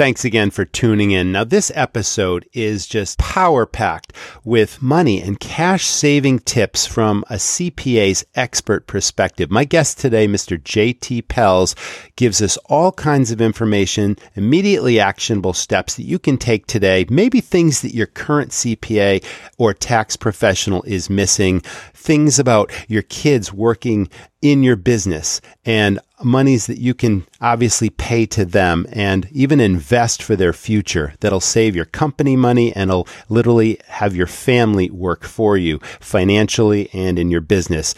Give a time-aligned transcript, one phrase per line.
[0.00, 1.30] Thanks again for tuning in.
[1.30, 7.34] Now, this episode is just power packed with money and cash saving tips from a
[7.34, 9.50] CPA's expert perspective.
[9.50, 10.58] My guest today, Mr.
[10.58, 11.76] JT Pells,
[12.16, 17.42] gives us all kinds of information, immediately actionable steps that you can take today, maybe
[17.42, 19.22] things that your current CPA
[19.58, 21.60] or tax professional is missing,
[21.92, 24.08] things about your kids working
[24.42, 30.22] in your business and monies that you can obviously pay to them and even invest
[30.22, 35.24] for their future that'll save your company money and will literally have your family work
[35.24, 37.94] for you financially and in your business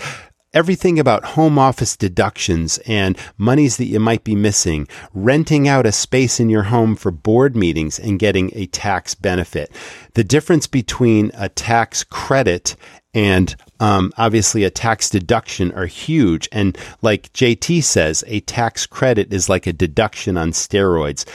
[0.55, 5.93] everything about home office deductions and monies that you might be missing, renting out a
[5.93, 9.71] space in your home for board meetings and getting a tax benefit.
[10.15, 12.77] The difference between a tax credit
[13.15, 16.49] and um, obviously a tax deduction are huge.
[16.53, 21.29] And like JT says, a tax credit is like a deduction on steroids.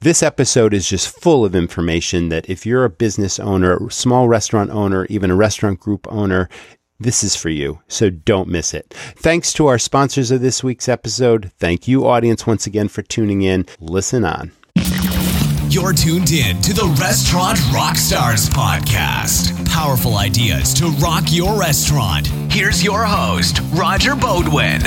[0.00, 4.70] This episode is just full of information that if you're a business owner, small restaurant
[4.70, 6.48] owner, even a restaurant group owner,
[6.98, 8.94] this is for you, so don't miss it.
[8.94, 11.52] Thanks to our sponsors of this week's episode.
[11.58, 13.66] Thank you, audience, once again for tuning in.
[13.78, 14.52] Listen on.
[15.70, 19.54] You're tuned in to the Restaurant Rockstars podcast.
[19.70, 22.26] Powerful ideas to rock your restaurant.
[22.52, 24.80] Here's your host, Roger Beaudoin.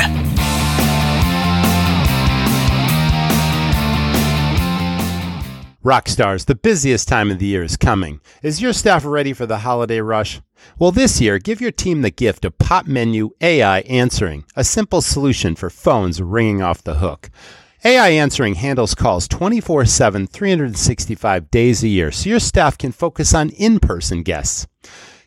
[5.86, 8.20] Rockstars, the busiest time of the year is coming.
[8.42, 10.42] Is your staff ready for the holiday rush?
[10.78, 15.56] Well, this year, give your team the gift of Popmenu AI Answering, a simple solution
[15.56, 17.30] for phones ringing off the hook.
[17.86, 23.34] AI Answering handles calls 24 7, 365 days a year, so your staff can focus
[23.34, 24.66] on in person guests.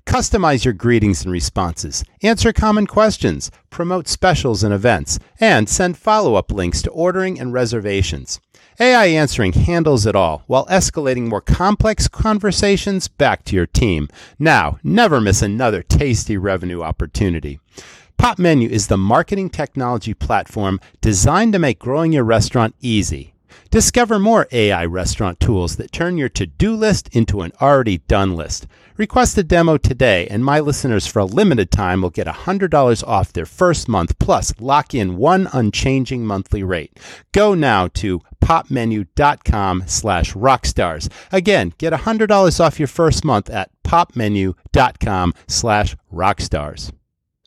[0.06, 6.34] Customize your greetings and responses, answer common questions, promote specials and events, and send follow
[6.34, 8.40] up links to ordering and reservations.
[8.80, 14.08] AI Answering handles it all while escalating more complex conversations back to your team.
[14.38, 17.60] Now, never miss another tasty revenue opportunity.
[18.18, 23.34] Popmenu is the marketing technology platform designed to make growing your restaurant easy.
[23.70, 28.34] Discover more AI restaurant tools that turn your to do list into an already done
[28.36, 28.66] list.
[28.96, 33.32] Request a demo today, and my listeners for a limited time will get $100 off
[33.32, 36.98] their first month plus lock in one unchanging monthly rate.
[37.32, 41.10] Go now to popmenu.com slash rockstars.
[41.30, 46.92] Again, get $100 off your first month at popmenu.com slash rockstars.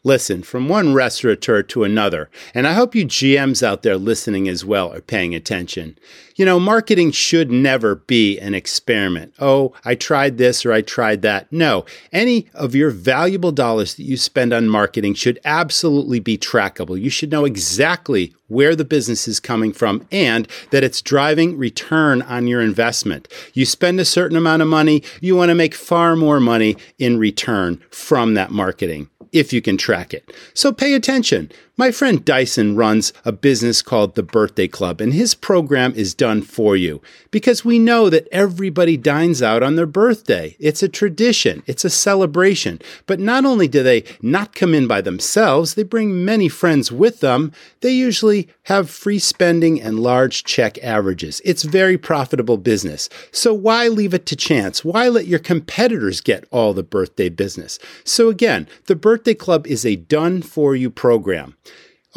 [0.04, 4.64] Listen, from one restaurateur to another, and I hope you GMs out there listening as
[4.64, 5.98] well are paying attention.
[6.38, 9.34] You know, marketing should never be an experiment.
[9.40, 11.52] Oh, I tried this or I tried that.
[11.52, 11.84] No,
[12.14, 17.00] any of your valuable dollars that you spend on marketing should absolutely be trackable.
[17.00, 22.22] You should know exactly where the business is coming from and that it's driving return
[22.22, 23.28] on your investment.
[23.54, 27.20] You spend a certain amount of money, you want to make far more money in
[27.20, 30.32] return from that marketing if you can track it.
[30.54, 31.52] So pay attention.
[31.80, 36.42] My friend Dyson runs a business called the Birthday Club, and his program is done
[36.42, 37.02] for you
[37.32, 40.58] because we know that everybody dines out on their birthday.
[40.60, 42.82] It's a tradition, it's a celebration.
[43.06, 47.22] But not only do they not come in by themselves, they bring many friends with
[47.22, 47.54] them.
[47.80, 51.42] They usually have free spending and large check averages.
[51.46, 53.08] It's very profitable business.
[53.32, 54.84] So why leave it to chance?
[54.84, 57.80] Why let your competitors get all the birthday business?
[58.04, 61.56] So again, the Birthday Club is a done for you program.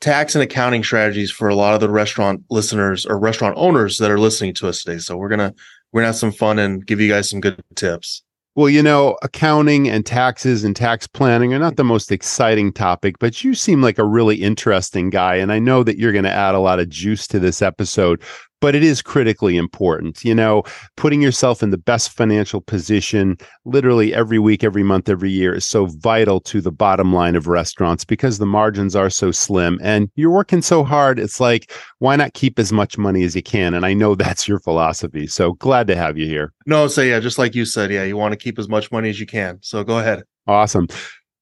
[0.00, 4.10] tax and accounting strategies for a lot of the restaurant listeners or restaurant owners that
[4.10, 4.98] are listening to us today.
[4.98, 5.54] So we're gonna
[5.92, 8.22] we're gonna have some fun and give you guys some good tips.
[8.56, 13.18] Well, you know, accounting and taxes and tax planning are not the most exciting topic,
[13.18, 15.34] but you seem like a really interesting guy.
[15.34, 18.22] And I know that you're going to add a lot of juice to this episode
[18.64, 20.24] but it is critically important.
[20.24, 20.62] You know,
[20.96, 25.66] putting yourself in the best financial position literally every week, every month, every year is
[25.66, 30.08] so vital to the bottom line of restaurants because the margins are so slim and
[30.14, 31.18] you're working so hard.
[31.18, 33.74] It's like, why not keep as much money as you can?
[33.74, 35.26] And I know that's your philosophy.
[35.26, 36.50] So glad to have you here.
[36.64, 39.10] No, so yeah, just like you said, yeah, you want to keep as much money
[39.10, 39.58] as you can.
[39.60, 40.22] So go ahead.
[40.46, 40.88] Awesome.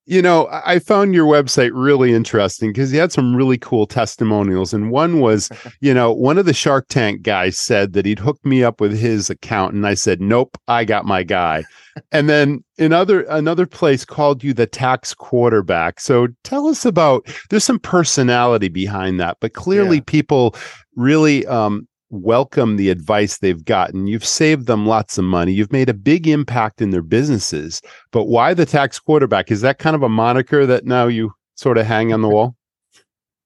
[0.04, 4.74] You know, I found your website really interesting because you had some really cool testimonials.
[4.74, 5.48] And one was,
[5.80, 8.98] you know, one of the Shark Tank guys said that he'd hooked me up with
[8.98, 9.74] his account.
[9.74, 11.64] And I said, nope, I got my guy.
[12.10, 16.00] and then another another place called you the tax quarterback.
[16.00, 20.04] So tell us about there's some personality behind that, but clearly yeah.
[20.06, 20.56] people
[20.96, 24.06] really um, welcome the advice they've gotten.
[24.06, 25.52] You've saved them lots of money.
[25.52, 27.80] You've made a big impact in their businesses.
[28.12, 29.50] But why the tax quarterback?
[29.50, 32.54] Is that kind of a moniker that now you sort of hang on the wall?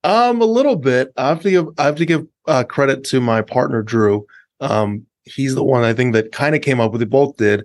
[0.04, 1.12] Um, a little bit.
[1.16, 4.26] I have to give I have to give uh, credit to my partner Drew.
[4.60, 7.10] Um, he's the one I think that kind of came up with it.
[7.10, 7.64] Both did.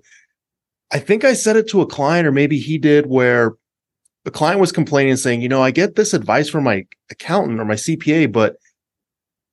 [0.92, 3.54] I think I said it to a client, or maybe he did, where
[4.26, 7.66] the client was complaining, saying, "You know, I get this advice from my accountant or
[7.66, 8.56] my CPA, but."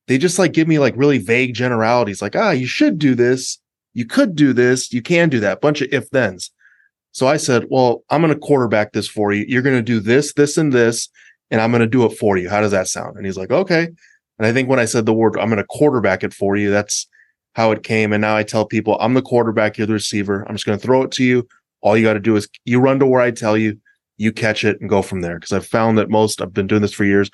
[0.09, 3.59] They just like give me like really vague generalities like ah you should do this.
[3.93, 4.91] You could do this.
[4.91, 5.61] You can do that.
[5.61, 6.51] Bunch of if thens
[7.11, 9.45] so i said well i'm going to quarterback this for you.
[9.47, 11.09] You're going to do this this and this
[11.51, 12.49] and i'm going to do it for you.
[12.49, 13.17] How does that sound?
[13.17, 13.87] And he's like okay.
[14.37, 16.69] And i think when i said the word i'm going to quarterback it for you
[16.69, 17.07] that's
[17.53, 18.13] how it came.
[18.13, 20.45] And now i tell people i'm the quarterback you're the receiver.
[20.47, 21.47] I'm just going to throw it to you.
[21.81, 23.79] All you got to do is you run to where i tell you
[24.17, 25.39] you catch it and go from there.
[25.39, 27.29] Because i've found that most i've been doing this for years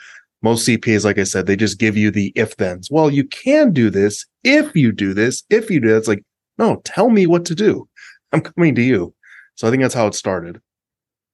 [0.45, 2.89] most CPAs, like I said, they just give you the if thens.
[2.91, 5.97] Well, you can do this if you do this, if you do that.
[5.97, 6.23] It's like,
[6.59, 7.89] no, tell me what to do.
[8.31, 9.13] I'm coming to you.
[9.55, 10.61] So I think that's how it started.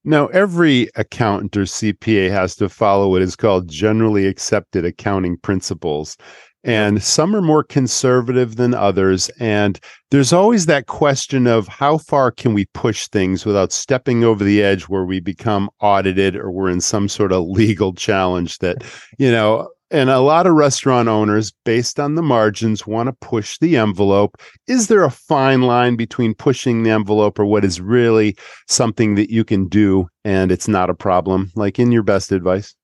[0.04, 6.16] Now, every accountant or CPA has to follow what is called generally accepted accounting principles
[6.64, 9.80] and some are more conservative than others and
[10.10, 14.62] there's always that question of how far can we push things without stepping over the
[14.62, 18.82] edge where we become audited or we're in some sort of legal challenge that
[19.18, 23.58] you know and a lot of restaurant owners based on the margins want to push
[23.58, 24.40] the envelope.
[24.66, 28.34] Is there a fine line between pushing the envelope or what is really
[28.68, 31.52] something that you can do and it's not a problem?
[31.56, 32.74] Like in your best advice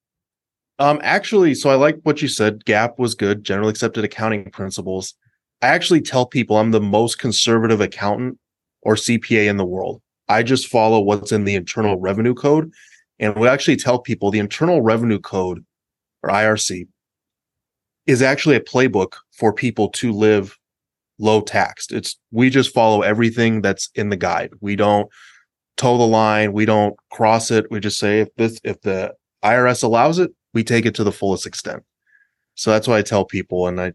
[0.78, 2.64] um, actually, so I like what you said.
[2.64, 5.14] GAAP was good, generally accepted accounting principles.
[5.62, 8.38] I actually tell people I'm the most conservative accountant
[8.82, 10.00] or CPA in the world.
[10.28, 12.70] I just follow what's in the Internal Revenue Code.
[13.18, 15.64] And we actually tell people the Internal Revenue Code
[16.22, 16.86] or IRC
[18.06, 20.56] is actually a playbook for people to live
[21.18, 21.92] low taxed.
[21.92, 24.50] It's we just follow everything that's in the guide.
[24.60, 25.08] We don't
[25.76, 27.66] toe the line, we don't cross it.
[27.70, 29.14] We just say if this if the
[29.44, 31.82] IRS allows it, we take it to the fullest extent.
[32.54, 33.92] So that's why I tell people, and I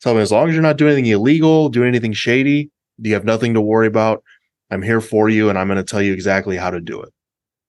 [0.00, 3.24] tell them as long as you're not doing anything illegal, doing anything shady, you have
[3.24, 4.22] nothing to worry about.
[4.70, 7.12] I'm here for you, and I'm going to tell you exactly how to do it.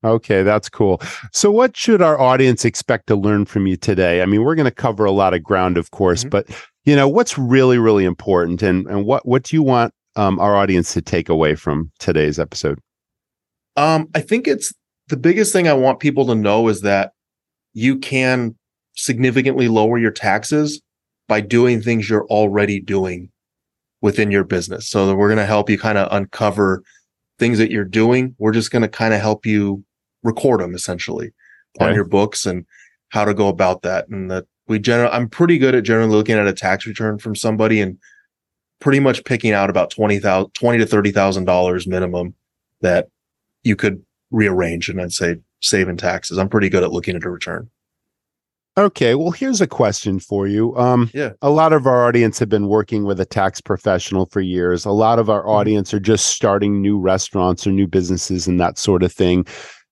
[0.04, 1.02] Okay, that's cool.
[1.32, 4.22] So, what should our audience expect to learn from you today?
[4.22, 6.30] I mean, we're going to cover a lot of ground, of course, mm-hmm.
[6.30, 6.48] but
[6.86, 10.56] you know, what's really, really important, and and what what do you want um, our
[10.56, 12.80] audience to take away from today's episode?
[13.76, 14.74] Um, I think it's
[15.08, 17.12] the biggest thing I want people to know is that
[17.78, 18.56] you can
[18.96, 20.82] significantly lower your taxes
[21.28, 23.30] by doing things you're already doing
[24.02, 24.90] within your business.
[24.90, 26.82] So we're going to help you kind of uncover
[27.38, 28.34] things that you're doing.
[28.40, 29.84] We're just going to kind of help you
[30.24, 31.34] record them essentially
[31.80, 31.90] okay.
[31.90, 32.66] on your books and
[33.10, 34.08] how to go about that.
[34.10, 37.36] And that we generally, I'm pretty good at generally looking at a tax return from
[37.36, 38.00] somebody and
[38.82, 42.34] pretty much picking out about 20,000, 20 to $30,000 minimum
[42.82, 43.10] that
[43.62, 44.90] you could rearrange.
[44.90, 46.38] And I'd say saving taxes.
[46.38, 47.70] I'm pretty good at looking at a return.
[48.78, 50.78] Okay, well, here's a question for you.
[50.78, 54.40] Um, yeah, a lot of our audience have been working with a tax professional for
[54.40, 54.86] years.
[54.86, 55.50] A lot of our mm-hmm.
[55.50, 59.48] audience are just starting new restaurants or new businesses and that sort of thing.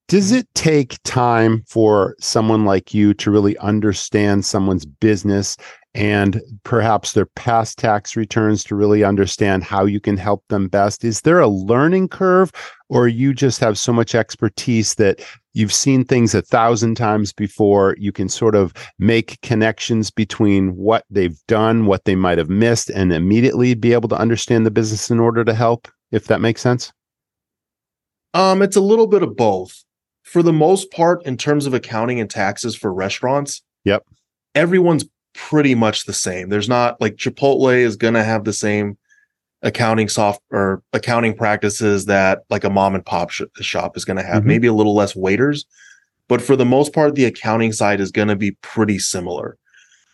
[0.06, 0.38] Does mm-hmm.
[0.38, 5.56] it take time for someone like you to really understand someone's business
[5.96, 11.04] and perhaps their past tax returns to really understand how you can help them best?
[11.04, 12.52] Is there a learning curve,
[12.90, 15.24] or you just have so much expertise that
[15.54, 17.96] you've seen things a thousand times before?
[17.98, 22.90] You can sort of make connections between what they've done, what they might have missed,
[22.90, 26.60] and immediately be able to understand the business in order to help, if that makes
[26.60, 26.92] sense?
[28.34, 29.82] Um, it's a little bit of both.
[30.24, 34.02] For the most part, in terms of accounting and taxes for restaurants, yep,
[34.54, 36.48] everyone's pretty much the same.
[36.48, 38.96] There's not like Chipotle is going to have the same
[39.62, 44.16] accounting soft or accounting practices that like a mom and pop sh- shop is going
[44.16, 44.38] to have.
[44.38, 44.48] Mm-hmm.
[44.48, 45.66] Maybe a little less waiters,
[46.28, 49.56] but for the most part, the accounting side is going to be pretty similar.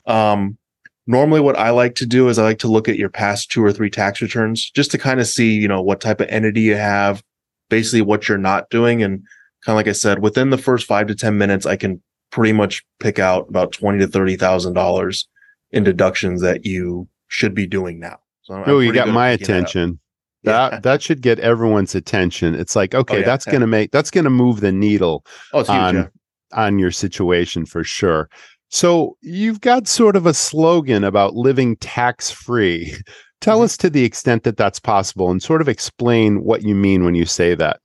[0.06, 0.58] Um,
[1.06, 3.64] normally, what I like to do is I like to look at your past two
[3.64, 6.62] or three tax returns just to kind of see, you know, what type of entity
[6.62, 7.22] you have,
[7.70, 9.22] basically what you're not doing, and
[9.64, 12.02] kind of like I said, within the first five to ten minutes, I can
[12.32, 15.28] pretty much pick out about twenty to thirty thousand dollars
[15.70, 18.18] in deductions that you should be doing now.
[18.42, 20.00] So oh, you got my attention.
[20.44, 20.80] That Yeah.
[20.80, 22.54] that should get everyone's attention.
[22.56, 23.52] It's like, okay, yeah, that's yeah.
[23.52, 25.68] gonna make that's gonna move the needle Oh, huge.
[25.70, 26.10] on
[26.52, 28.28] on your situation for sure.
[28.68, 32.94] So you've got sort of a slogan about living tax free.
[33.40, 33.64] Tell Mhm.
[33.64, 37.14] us to the extent that that's possible and sort of explain what you mean when
[37.14, 37.80] you say that.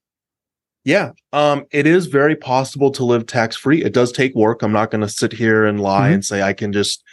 [0.88, 3.84] Yeah, um, it is very possible to live tax free.
[3.84, 4.62] It does take work.
[4.62, 6.13] I'm not going to sit here and lie Mhm.
[6.13, 7.03] and say I can just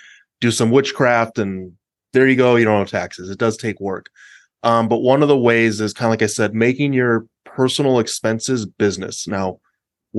[0.41, 1.73] do some witchcraft and
[2.13, 2.55] there you go.
[2.55, 3.31] You don't have taxes.
[3.31, 4.11] It does take work.
[4.63, 7.99] Um, but one of the ways is kind of like I said, making your personal
[7.99, 9.27] expenses business.
[9.27, 9.59] Now,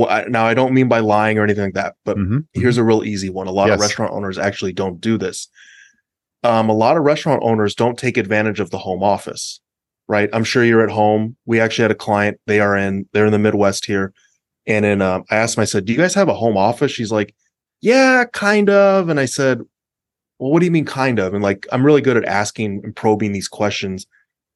[0.09, 2.45] I, now I don't mean by lying or anything like that, but Mhm.
[2.51, 3.47] here's a real easy one.
[3.47, 5.47] A lot of restaurant owners actually don't do this.
[6.43, 9.61] Um, a lot of restaurant owners don't take advantage of the home office,
[10.07, 10.29] right?
[10.33, 11.35] I'm sure you're at home.
[11.45, 12.39] We actually had a client.
[12.45, 14.13] They are in, they're in the Midwest here.
[14.67, 16.91] And then um, I asked them, I said, do you guys have a home office?
[16.91, 17.35] She's like,
[17.81, 19.09] yeah, kind of.
[19.09, 19.59] And I said,
[20.39, 21.33] well, what do you mean kind of?
[21.33, 24.05] And like, I'm really good at asking and probing these questions.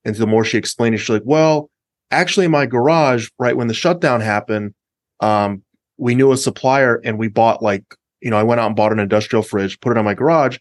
[0.05, 1.69] And the more she explained it, she's like, well,
[2.11, 4.73] actually in my garage, right when the shutdown happened,
[5.19, 5.63] um,
[5.97, 7.83] we knew a supplier and we bought like,
[8.21, 10.57] you know, I went out and bought an industrial fridge, put it on my garage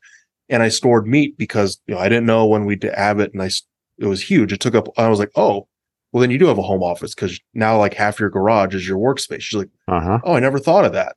[0.48, 3.42] and I stored meat because, you know, I didn't know when we'd have it and
[3.42, 3.50] I,
[3.98, 4.52] it was huge.
[4.52, 5.66] It took up, I was like, oh,
[6.12, 8.88] well, then you do have a home office because now like half your garage is
[8.88, 9.42] your workspace.
[9.42, 10.18] She's like, Uh-huh.
[10.24, 11.16] oh, I never thought of that.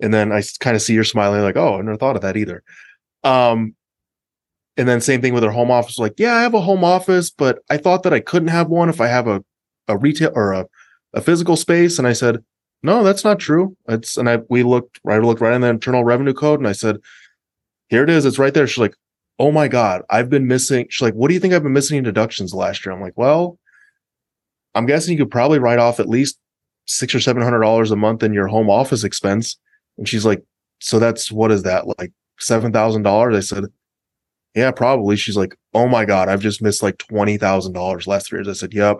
[0.00, 2.36] And then I kind of see her smiling, like, oh, I never thought of that
[2.36, 2.62] either.
[3.24, 3.74] Um,
[4.76, 7.30] and then same thing with her home office, like, yeah, I have a home office,
[7.30, 9.42] but I thought that I couldn't have one if I have a,
[9.88, 10.66] a retail or a,
[11.14, 11.98] a physical space.
[11.98, 12.44] And I said,
[12.84, 13.76] no, that's not true.
[13.88, 16.72] It's, and I, we looked, I looked right in the internal revenue code and I
[16.72, 16.98] said,
[17.88, 18.24] here it is.
[18.24, 18.66] It's right there.
[18.68, 18.94] She's like,
[19.38, 20.86] oh my God, I've been missing.
[20.90, 22.92] She's like, what do you think I've been missing in deductions last year?
[22.94, 23.58] I'm like, well,
[24.74, 26.38] I'm guessing you could probably write off at least
[26.86, 29.58] six or seven hundred dollars a month in your home office expense.
[29.96, 30.42] And she's like,
[30.80, 33.36] so that's what is that like seven thousand dollars?
[33.36, 33.64] I said,
[34.54, 35.16] yeah, probably.
[35.16, 38.48] She's like, oh my god, I've just missed like twenty thousand dollars last three years.
[38.48, 38.98] I said, yep.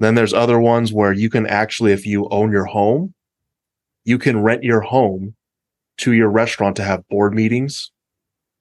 [0.00, 3.14] Then there's other ones where you can actually, if you own your home,
[4.04, 5.34] you can rent your home
[5.98, 7.92] to your restaurant to have board meetings,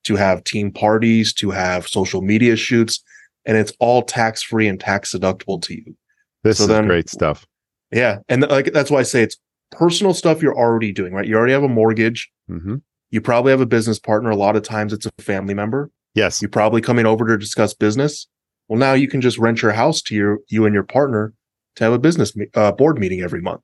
[0.04, 3.04] to have team parties, to have social media shoots,
[3.46, 5.96] and it's all tax free and tax deductible to you.
[6.44, 7.46] This So is then- great stuff.
[7.92, 8.20] Yeah.
[8.30, 9.38] And like that's why I say it's
[9.72, 11.28] personal stuff you're already doing, right?
[11.28, 12.30] You already have a mortgage.
[12.48, 12.76] hmm
[13.12, 14.32] You probably have a business partner.
[14.32, 15.92] A lot of times it's a family member.
[16.16, 16.42] Yes.
[16.42, 18.28] You're probably coming over to discuss business.
[18.68, 21.34] Well, now you can just rent your house to your you and your partner
[21.76, 23.62] to have a business uh, board meeting every month.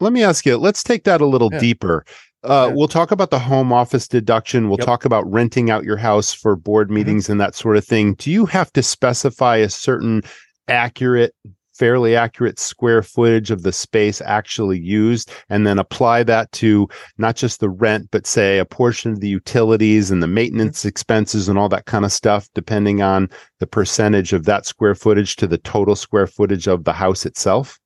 [0.00, 1.58] Let me ask you, let's take that a little Yeah.
[1.60, 2.04] deeper.
[2.42, 4.68] Uh, We'll talk about the home office deduction.
[4.68, 4.86] We'll Yep.
[4.86, 8.14] talk about renting out your house for board meetings and that sort of thing.
[8.14, 10.22] Do you have to specify a certain
[10.68, 11.34] accurate,
[11.74, 17.36] fairly accurate square footage of the space actually used and then apply that to not
[17.36, 21.58] just the rent, but say a portion of the utilities and the maintenance expenses and
[21.58, 23.28] all that kind of stuff, depending on
[23.58, 27.78] the percentage of that square footage to the total square footage of the house itself?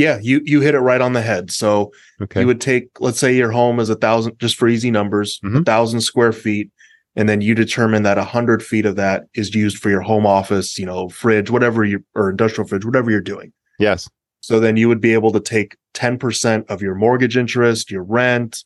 [0.00, 1.50] Yeah, you you hit it right on the head.
[1.50, 1.92] So
[2.22, 2.40] Okay.
[2.40, 5.46] you would take, let's say your home is a thousand, just for easy numbers, a
[5.48, 5.66] Mhm.
[5.66, 6.70] thousand square feet,
[7.16, 10.24] and then you determine that a hundred feet of that is used for your home
[10.24, 13.52] office, you know, fridge, whatever you or industrial fridge, whatever you're doing.
[13.78, 14.08] yes.
[14.42, 18.64] So then you would be able to take 10% of your mortgage interest, your rent,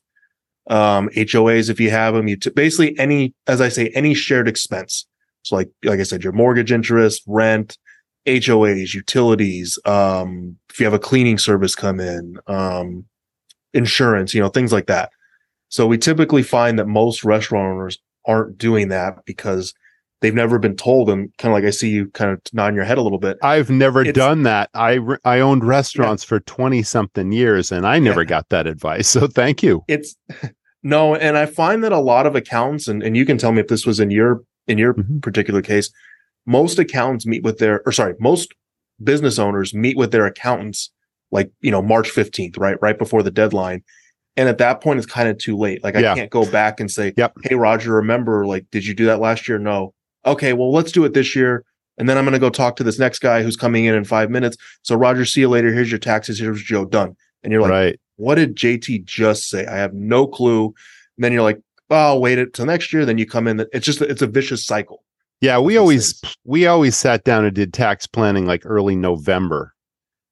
[0.70, 2.28] um, HOAs if you have them.
[2.28, 5.04] You t- basically any, as I say, any shared expense.
[5.42, 7.76] So like, like I said, your mortgage interest, rent,
[8.26, 13.04] HOAs, utilities, um, if you have a cleaning service come in, um,
[13.72, 15.10] insurance, you know, things like that.
[15.68, 19.74] So we typically find that most restaurant owners aren't doing that because
[20.20, 21.10] they've never been told.
[21.10, 23.36] And kind of like I see you kind of nodding your head a little bit.
[23.42, 24.70] I've never It's- done that.
[24.74, 28.28] I I owned restaurants for 20 something years and I never Yeah.
[28.28, 29.08] got that advice.
[29.08, 29.82] So thank you.
[29.88, 30.16] it's
[30.86, 33.60] no and i find that a lot of accountants and, and you can tell me
[33.60, 35.22] if this was in your in your Mhm.
[35.22, 35.90] particular case
[36.46, 38.52] most accountants meet with their or sorry most
[39.02, 40.90] business owners meet with their accountants
[41.30, 43.82] like you know march 15th right right before the deadline
[44.36, 46.12] and at that point it's kind of too late like Yeah.
[46.12, 47.34] i can't go back and say Yep.
[47.42, 51.04] hey roger remember like did you do that last year no okay well let's do
[51.04, 51.64] it this year
[51.98, 54.04] and then i'm going to go talk to this next guy who's coming in in
[54.04, 57.62] five minutes so roger see you later here's your taxes here's joe done and you're
[57.62, 58.00] like right.
[58.16, 59.66] what did JT just say?
[59.66, 60.66] I have no clue.
[60.66, 61.60] And then you're like,
[61.90, 63.04] oh, I'll wait it till next year.
[63.04, 63.66] Then you come in.
[63.74, 65.03] It's just, it's a vicious cycle.
[65.44, 66.36] Yeah, we always things.
[66.44, 69.74] we always sat down and did tax planning like early November.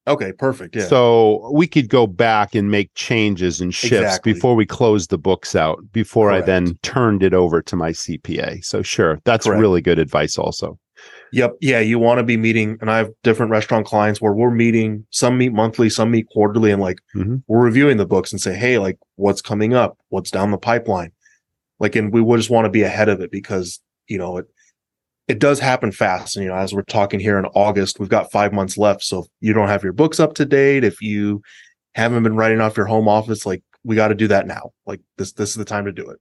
[0.08, 0.74] Okay, perfect.
[0.74, 0.86] Yeah.
[0.86, 4.32] So we could go back and make changes and shifts Exactly.
[4.32, 8.64] before we closed the books out, before I then turned it over to my CPA.
[8.64, 9.60] So sure, that's Correct.
[9.60, 10.78] really good advice also.
[11.32, 11.52] yep.
[11.60, 11.80] Yeah.
[11.80, 15.36] You want to be meeting, and I have different restaurant clients where we're meeting, some
[15.38, 17.42] meet monthly, some meet quarterly, and like Mhm.
[17.48, 19.98] we're reviewing the books and say, hey, like what's coming up?
[20.08, 21.12] What's down the pipeline?
[21.80, 24.46] Like, and we would just want to be ahead of it because, you know, it,
[25.28, 26.36] it does happen fast.
[26.36, 29.04] And, you know, as we're talking here in August, we've got five months left.
[29.04, 31.42] So if you don't have your books up to date, if you
[31.94, 34.70] haven't been writing off your home office, like we got to do that now.
[34.86, 36.18] Like this, this is the time to do it.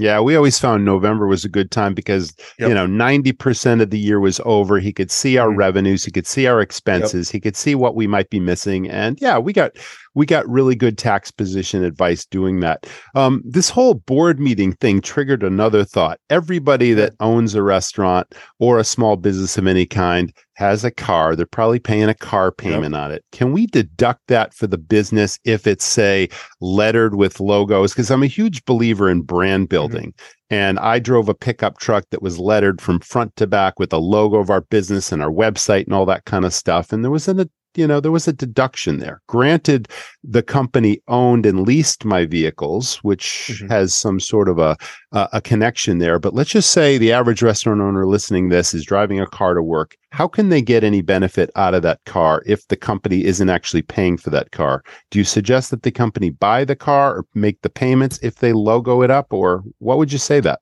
[0.00, 2.70] Yeah, we always found November was a good time because yep.
[2.70, 4.78] you know 90% of the year was over.
[4.80, 5.58] He could see our mm-hmm.
[5.58, 7.32] revenues, he could see our expenses, yep.
[7.34, 8.88] he could see what we might be missing.
[8.88, 9.72] And yeah, we got
[10.14, 12.86] we got really good tax position advice doing that.
[13.14, 16.18] Um, this whole board meeting thing triggered another thought.
[16.30, 21.34] Everybody that owns a restaurant or a small business of any kind has a car.
[21.34, 23.02] They're probably paying a car payment yep.
[23.02, 23.24] on it.
[23.32, 26.28] Can we deduct that for the business if it's, say,
[26.60, 27.92] lettered with logos?
[27.92, 29.70] Because I'm a huge believer in brand mm-hmm.
[29.70, 30.06] building.
[30.08, 30.34] Mm-hmm.
[30.52, 33.98] And I drove a pickup truck that was lettered from front to back with a
[33.98, 36.92] logo of our business and our website and all that kind of stuff.
[36.92, 39.22] And there was an you know, there was a deduction there.
[39.28, 39.88] Granted,
[40.24, 43.68] the company owned and leased my vehicles, which mm-hmm.
[43.68, 44.76] has some sort of a,
[45.12, 46.18] a, a connection there.
[46.18, 49.62] But let's just say the average restaurant owner listening this is driving a car to
[49.62, 49.96] work.
[50.10, 53.82] How can they get any benefit out of that car if the company isn't actually
[53.82, 54.82] paying for that car?
[55.10, 58.52] Do you suggest that the company buy the car or make the payments if they
[58.52, 60.60] logo it up, or what would you say that?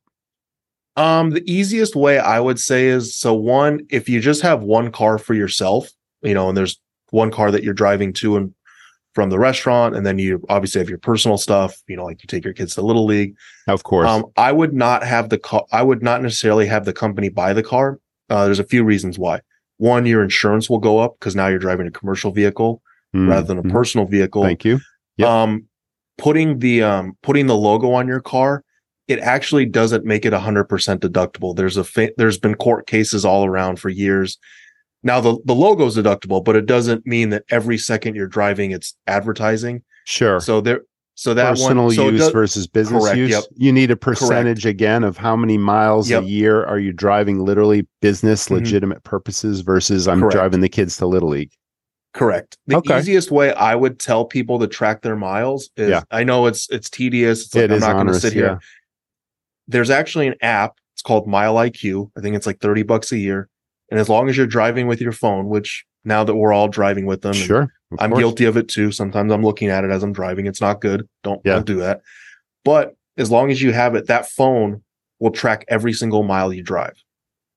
[0.97, 4.91] Um, the easiest way I would say is so one, if you just have one
[4.91, 5.89] car for yourself,
[6.23, 8.55] you know, and there's one car that you're driving to and
[9.15, 11.83] from the restaurant, and then you obviously have your personal stuff.
[11.89, 13.35] You know, like you take your kids to little league.
[13.67, 15.65] Of course, um, I would not have the car.
[15.73, 17.99] I would not necessarily have the company buy the car.
[18.31, 19.41] Uh, there's a few reasons why.
[19.79, 22.83] One, your insurance will go up because now you're driving a commercial vehicle
[23.15, 23.71] mm, rather than a mm-hmm.
[23.71, 24.43] personal vehicle.
[24.43, 24.81] Thank you.
[25.17, 25.29] Yep.
[25.29, 25.65] Um,
[26.17, 28.65] putting the um, putting the logo on your car,
[29.09, 31.57] it actually doesn't make it 100% deductible.
[31.57, 34.39] There's a fa- there's been court cases all around for years
[35.03, 38.73] now the the logo is deductible, but it doesn't mean that every second you're driving
[38.73, 39.83] it's advertising.
[40.05, 40.41] Sure.
[40.41, 40.83] So there
[41.19, 43.31] so that personal one, so use does, versus business correct, use.
[43.31, 43.45] Yep.
[43.57, 44.75] You need a percentage correct.
[44.75, 46.23] again of how many miles yep.
[46.23, 48.55] a year are you driving literally business mm-hmm.
[48.55, 50.35] legitimate purposes versus I'm correct.
[50.35, 51.51] driving the kids to little league.
[52.15, 52.57] Correct.
[52.69, 53.01] The okay.
[53.01, 56.03] easiest way I would tell people to track their miles is yeah.
[56.13, 57.47] I know it's it's tedious.
[57.47, 58.47] It's like it I'm not going to sit here.
[58.47, 58.59] Yeah.
[59.67, 60.79] There's actually an app.
[60.95, 62.13] It's called MileIQ.
[62.17, 63.49] I think it's like 30 bucks a year.
[63.91, 67.07] And as long as you're driving with your phone, which now that we're all driving
[67.07, 68.21] with them, sure, I'm course.
[68.21, 68.93] guilty of it too.
[68.93, 70.47] Sometimes I'm looking at it as I'm driving.
[70.47, 71.09] It's not good.
[71.23, 71.55] Don't, yeah.
[71.55, 72.03] don't do that.
[72.65, 74.83] But as long as you have it, that phone
[75.21, 77.03] will track every single mile you drive.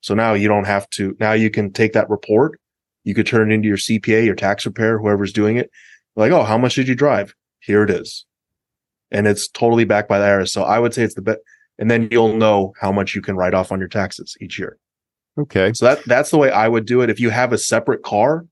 [0.02, 2.60] So now you don't have to, now you can take that report.
[3.04, 5.70] You could turn it into your CPA, your tax repair, whoever's doing it.
[6.16, 7.36] Like, oh, how much did you drive?
[7.60, 8.26] Here it is.
[9.12, 10.50] And it's totally backed by the IRS.
[10.50, 11.40] So I would say it's the best.
[11.78, 14.78] And then you'll know how much you can write off on your taxes each year.
[15.40, 15.72] Okay.
[15.74, 17.10] So that that's the way I would do it.
[17.10, 18.46] If you have a separate car,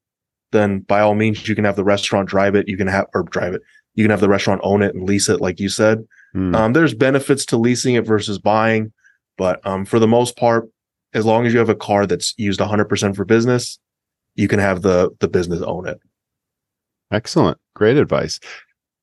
[0.52, 2.68] then by all means you can have the restaurant drive it.
[2.68, 3.62] You can have or drive it.
[3.96, 6.08] You can have the restaurant own it and lease it, like you said.
[6.36, 6.56] Mm.
[6.56, 8.94] Um, there's benefits to leasing it versus buying,
[9.38, 10.70] but um, for the most part,
[11.14, 13.80] as long as you have a car that's used 100% for business,
[14.36, 16.00] you can have the the business own it.
[17.12, 18.40] Excellent, great advice.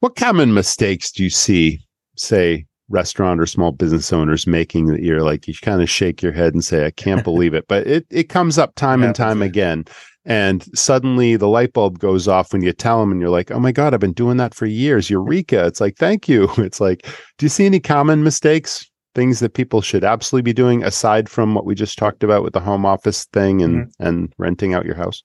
[0.01, 1.81] What common mistakes do you see,
[2.17, 6.33] say, restaurant or small business owners making that you're like you kind of shake your
[6.33, 7.67] head and say i can't believe it.
[7.69, 9.85] But it, it comes up time and time again.
[10.25, 13.61] And suddenly the light bulb goes off when you tell them and you're like oh
[13.61, 15.11] my god i've been doing that for years.
[15.11, 15.67] Eureka.
[15.67, 16.49] It's like thank you.
[16.59, 17.03] It's like
[17.39, 18.89] do you see any common mistakes?
[19.15, 22.53] Things that people should absolutely be doing aside from what we just talked about with
[22.53, 24.07] the home office thing and mm-hmm.
[24.07, 25.23] and renting out your house?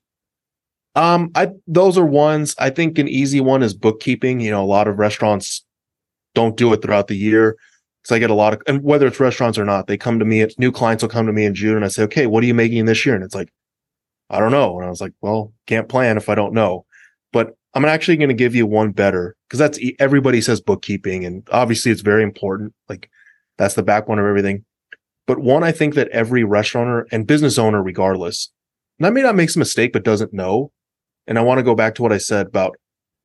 [0.94, 2.54] Um i those are ones.
[2.58, 4.40] I think an easy one is bookkeeping.
[4.40, 5.64] You know a lot of restaurants
[6.34, 7.56] don't do it throughout the year.
[8.02, 10.24] Because I get a lot of, and whether it's restaurants or not, they come to
[10.24, 12.42] me, It's new clients will come to me in June and I say, okay, what
[12.42, 13.14] are you making this year?
[13.14, 13.52] And it's like,
[14.28, 14.76] I don't know.
[14.78, 16.84] And I was like, well, can't plan if I don't know.
[17.32, 21.46] But I'm actually going to give you one better because that's everybody says bookkeeping and
[21.52, 22.74] obviously it's very important.
[22.88, 23.08] Like
[23.56, 24.64] that's the backbone of everything.
[25.26, 28.50] But one, I think that every restaurateur and business owner, regardless,
[28.98, 30.72] and I may not make a mistake, but doesn't know.
[31.26, 32.76] And I want to go back to what I said about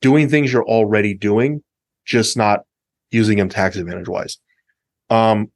[0.01, 1.63] doing things you're already doing,
[2.05, 2.61] just not
[3.11, 4.37] using them tax advantage wise.
[5.09, 5.51] Um,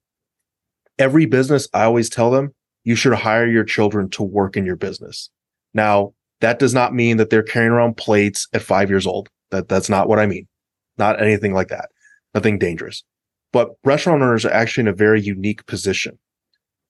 [0.98, 4.76] every business, I always tell them you should hire your children to work in your
[4.76, 5.30] business.
[5.74, 9.30] Now, that does not mean that they're carrying around plates at five years old.
[9.52, 10.48] That that's not what I mean.
[10.98, 11.90] Not anything like that.
[12.34, 13.04] Nothing dangerous.
[13.54, 16.18] But restaurant owners are actually in a very unique position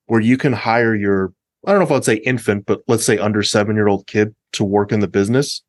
[0.06, 1.32] where you can hire your,
[1.66, 4.34] I don't know if I'd say infant, but let's say under seven year old kid
[4.52, 5.62] to work in the business.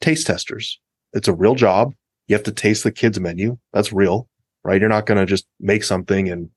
[0.00, 0.78] Taste testers.
[1.12, 1.94] It's a real job.
[2.28, 3.58] You have to taste the kids menu.
[3.72, 4.28] That's real,
[4.62, 4.80] right?
[4.80, 6.50] You're not going to just make something and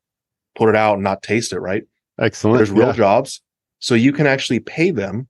[0.56, 1.84] put it out and not taste it, right?
[2.20, 2.58] Excellent.
[2.58, 2.94] There's real yeah.
[2.94, 3.42] jobs.
[3.80, 5.28] So you can actually pay them.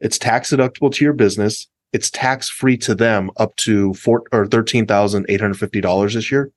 [0.00, 1.68] It's tax deductible to your business.
[1.92, 6.50] It's tax free to them up to four or $13,850 this year.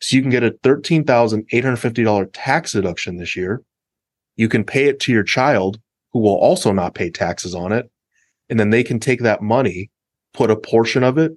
[0.00, 3.62] So you can get a $13,850 tax deduction this year.
[4.36, 5.80] You can pay it to your child
[6.12, 7.90] who will also not pay taxes on it.
[8.48, 9.90] And then they can take that money,
[10.32, 11.32] put a portion of it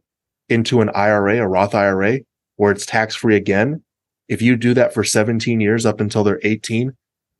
[0.53, 2.19] into an IRA, a Roth IRA,
[2.57, 3.83] where it's tax free again.
[4.29, 6.93] If you do that for 17 years up until they're 18,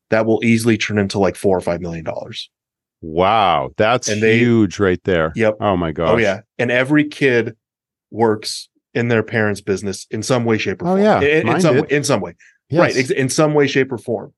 [0.10, 2.49] that will easily turn into like four or five million dollars.
[3.02, 5.32] Wow, that's And they- huge right there.
[5.36, 5.58] Yep.
[5.60, 6.10] Oh my gosh.
[6.12, 6.41] Oh yeah.
[6.58, 7.56] And every kid
[8.12, 11.02] works in their parents' business in some way, shape, or Oh, form.
[11.02, 11.19] yeah.
[11.21, 11.91] In, in some did.
[11.91, 12.36] in some way.
[12.69, 12.80] Yes.
[12.95, 13.12] Right.
[13.12, 14.34] In some way, shape, or form.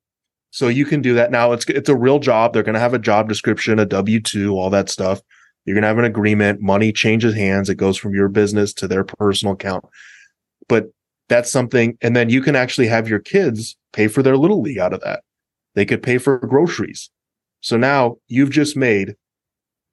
[0.51, 1.31] So you can do that.
[1.31, 2.53] Now it's it's a real job.
[2.53, 5.21] They're gonna have a job description, a W two, all that stuff.
[5.65, 6.61] You're gonna have an agreement.
[6.61, 7.69] Money changes hands.
[7.69, 9.85] It goes from your business to their personal account.
[10.67, 10.91] But
[11.27, 14.77] that's something, and then you can actually have your kids pay for their little league
[14.77, 15.23] out of that.
[15.73, 17.09] They could pay for groceries.
[17.61, 19.15] So now you've just made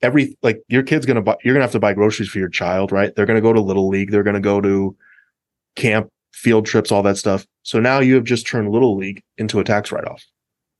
[0.03, 2.93] every like your kid's gonna buy you're gonna have to buy groceries for your child,
[2.93, 3.15] right?
[3.15, 4.97] They're gonna go to little league, they're gonna go to
[5.77, 7.47] camp, field trips, all that stuff.
[7.63, 10.23] So now you have just turned little league into a tax write-off.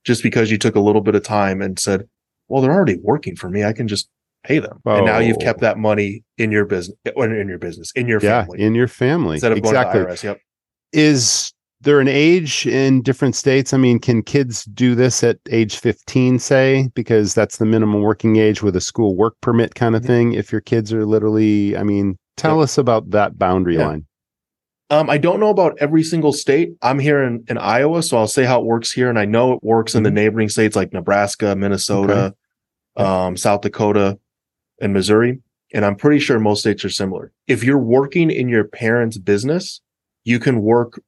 [0.03, 2.07] Just because you took a little bit of time and said,
[2.47, 4.09] Well, they're already working for me, I can just
[4.43, 4.79] pay them.
[4.85, 5.43] And now you've Oh.
[5.43, 8.59] kept that money in your business or in your business, in your yeah, family.
[8.61, 9.35] in your family.
[9.35, 10.01] instead of exactly.
[10.03, 10.23] going to IRS.
[10.23, 10.39] Yep.
[10.91, 13.73] Is there an age in different states?
[13.73, 18.35] I mean, can kids do this at age 15, say, because that's the minimum working
[18.37, 20.07] age with a school work permit kind of Mhm.
[20.07, 20.33] thing?
[20.33, 22.63] If your kids are literally, I mean, tell Yep.
[22.63, 23.87] us about that boundary Yeah.
[23.87, 24.05] line.
[24.89, 26.73] Um, I don't know about every single state.
[26.83, 29.09] I'm here in, in Iowa, so I'll say how it works here.
[29.09, 30.13] And I know it works in the Mhm.
[30.13, 32.35] neighboring states like Nebraska, Minnesota,
[32.95, 34.19] um, South Dakota,
[34.83, 35.39] and Missouri.
[35.73, 37.31] And I'm pretty sure most states are similar.
[37.47, 39.81] If you're working in your parents' business,
[40.23, 41.01] you can work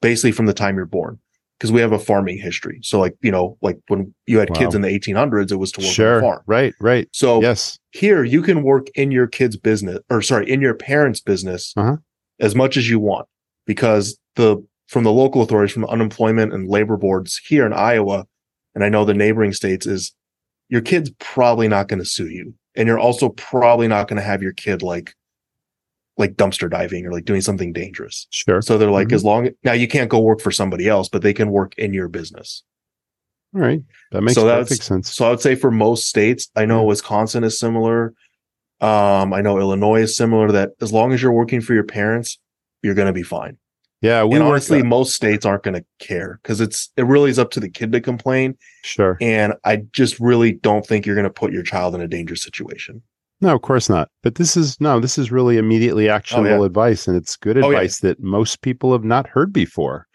[0.00, 1.18] basically from the time you're born
[1.58, 2.78] because we have a farming history.
[2.82, 5.80] So, like, you know, like when you had kids in the 1800s, it was to
[5.80, 6.42] work on a farm.
[6.46, 7.08] Right, right.
[7.12, 7.78] So, yes.
[7.90, 11.96] here you can work in your kid's business or sorry in your parents business Uh-huh.
[12.38, 13.26] as much as you want
[13.66, 18.26] because the from the local authorities from the unemployment and labor boards here in iowa
[18.74, 20.12] and i know the neighboring states is
[20.68, 24.22] your kid's probably not going to sue you and you're also probably not going to
[24.22, 25.14] have your kid like
[26.18, 28.60] like dumpster diving or like doing something dangerous Sure.
[28.62, 29.14] so they're like Mhm.
[29.14, 31.92] as long now you can't go work for somebody else but they can work in
[31.94, 32.62] your business
[33.54, 33.82] All right.
[34.12, 35.12] That makes So that's- perfect sense.
[35.14, 38.14] so I would say for most states, I know Wisconsin is similar.
[38.80, 40.70] Um, I know Illinois is similar that.
[40.80, 42.38] As long as you're working for your parents,
[42.82, 43.58] you're going to be fine.
[44.02, 47.38] Yeah, we and honestly, most states aren't going to care because it's it really is
[47.38, 48.58] up to the kid to complain.
[48.82, 49.16] sure.
[49.20, 52.42] And I just really don't think you're going to put your child in a dangerous
[52.42, 53.02] situation.
[53.40, 54.08] No, of course not.
[54.22, 57.76] But this is no, this is really immediately actionable advice, and it's good Oh, yeah.
[57.76, 60.06] advice that most people have not heard before.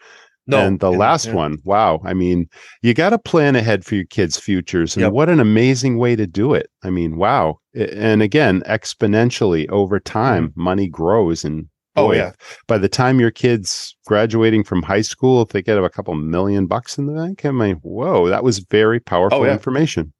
[0.46, 1.34] No, and the last yeah.
[1.34, 2.00] one, wow.
[2.04, 2.48] I mean,
[2.80, 4.96] you got to plan ahead for your kids' futures.
[4.96, 5.12] And Yep.
[5.12, 6.70] what an amazing way to do it.
[6.82, 7.58] I mean, wow.
[7.74, 11.44] And again, exponentially over time, money grows.
[11.44, 11.77] And Mm-hmm.
[11.96, 12.32] Oh boy, yeah,
[12.68, 16.66] by the time your kids graduating from high school, if they get a couple million
[16.66, 19.52] bucks in the bank, I mean, whoa, that was very powerful Oh, yeah.
[19.52, 20.12] information.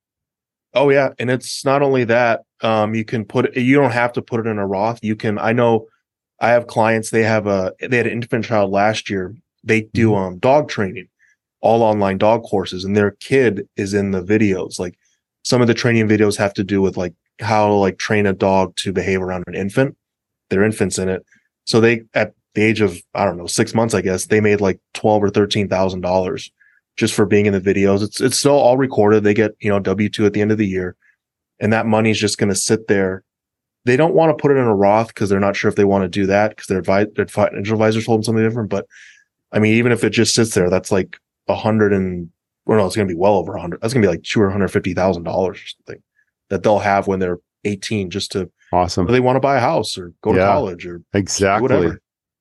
[0.74, 2.42] Oh yeah, and it's not only that.
[2.62, 3.56] Um, you can put it.
[3.62, 4.98] You don't have to put it in a Roth.
[5.02, 5.38] You can.
[5.38, 5.86] I know.
[6.40, 7.10] I have clients.
[7.10, 7.72] They have a.
[7.80, 9.34] They had an infant child last year.
[9.64, 10.18] They do Mm-hmm.
[10.22, 11.08] um dog training,
[11.60, 14.78] all online dog courses, and their kid is in the videos.
[14.78, 14.98] Like
[15.42, 18.32] some of the training videos have to do with like how to like train a
[18.32, 19.96] dog to behave around an infant.
[20.50, 21.24] Their infants in it.
[21.68, 24.62] So they at the age of I don't know six months, I guess they made
[24.62, 26.50] like twelve or thirteen thousand dollars
[26.96, 28.02] just for being in the videos.
[28.02, 29.22] It's it's still all recorded.
[29.22, 30.96] They get you know W two at the end of the year,
[31.60, 33.22] and that money is just going to sit there.
[33.84, 35.84] They don't want to put it in a Roth because they're not sure if they
[35.84, 38.70] want to do that because their, advi- their financial advisor told them something different.
[38.70, 38.86] But
[39.52, 42.30] I mean, even if it just sits there, that's like a hundred and
[42.64, 43.82] well, no, it's going to be well over a hundred.
[43.82, 46.02] That's going to be like two or hundred fifty thousand dollars or something
[46.48, 49.06] that they'll have when they're eighteen, just to Awesome.
[49.06, 51.62] they want to buy a house or go to college or Exactly.
[51.62, 52.00] whatever.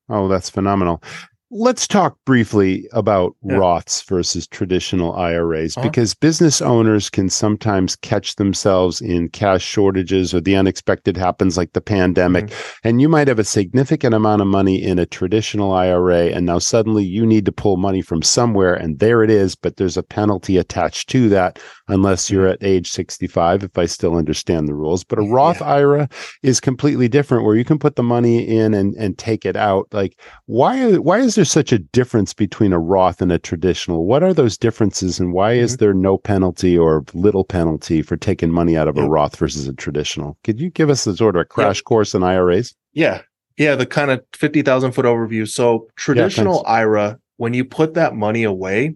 [0.09, 1.01] Oh, that's phenomenal.
[1.49, 3.55] Let's talk briefly about Yeah.
[3.55, 5.87] Roths versus traditional IRAs Uh-huh.
[5.87, 11.71] because business owners can sometimes catch themselves in cash shortages or the unexpected happens like
[11.71, 12.47] the pandemic.
[12.47, 12.87] Mm-hmm.
[12.89, 16.59] And you might have a significant amount of money in a traditional IRA, and now
[16.59, 20.03] suddenly you need to pull money from somewhere, and there it is, but there's a
[20.03, 25.03] penalty attached to that unless you're at age 65, if I still understand the rules.
[25.03, 25.67] But a Roth Yeah.
[25.67, 26.09] IRA
[26.43, 29.87] is completely different where you can put the money in and, and take it out.
[29.91, 34.05] Like, why, why is there such a difference between a Roth and a traditional?
[34.05, 35.85] What are those differences, and why is mm-hmm.
[35.85, 39.73] there no penalty or little penalty for taking money out of a Roth versus a
[39.73, 40.37] traditional?
[40.43, 42.75] Could you give us a sort of a crash course in IRAs?
[42.93, 43.21] Yeah.
[43.57, 43.75] Yeah.
[43.75, 45.47] The kind of 50,000 foot overview.
[45.47, 48.95] So traditional IRA, when you put that money away,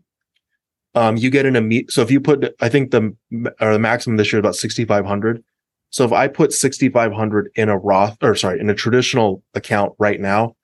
[0.96, 1.92] um, you get an immediate.
[1.92, 3.16] So if you put, I think the,
[3.60, 5.44] or the maximum this year is about 6,500.
[5.90, 10.20] So if I put 6,500 in a Roth or sorry, in a traditional account right
[10.20, 10.56] now,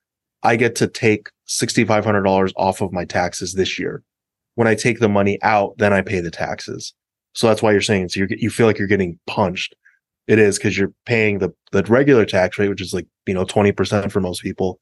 [0.43, 4.03] I get to take $6,500 off of my taxes this year
[4.55, 6.93] When I take the money out, then I pay the taxes.
[7.33, 9.75] So that's why you're saying so you you feel like you're getting punched.
[10.27, 13.45] It is because you're paying the the regular tax rate, which is like you know
[13.45, 14.79] twenty percent for most people,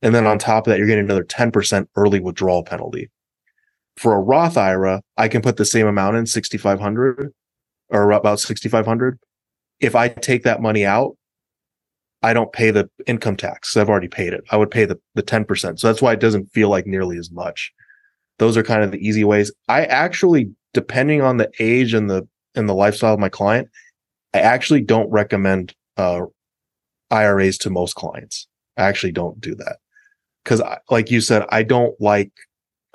[0.00, 3.10] and then on top of that, you're getting another ten percent early withdrawal penalty.
[3.98, 7.32] For a Roth IRA, I can put the same amount in sixty five hundred
[7.88, 9.18] or about sixty five hundred.
[9.80, 11.16] If I take that money out,
[12.22, 13.76] I don't pay the income tax.
[13.76, 14.44] I've already paid it.
[14.50, 15.80] I would pay the the ten percent.
[15.80, 17.72] So that's why it doesn't feel like nearly as much.
[18.38, 19.50] Those are kind of the easy ways.
[19.68, 23.68] I actually, depending on the age and the and the lifestyle of my client,
[24.32, 26.22] I actually don't recommend uh,
[27.10, 28.46] IRAs to most clients.
[28.76, 29.78] I actually don't do that
[30.44, 32.30] because, like you said, I don't like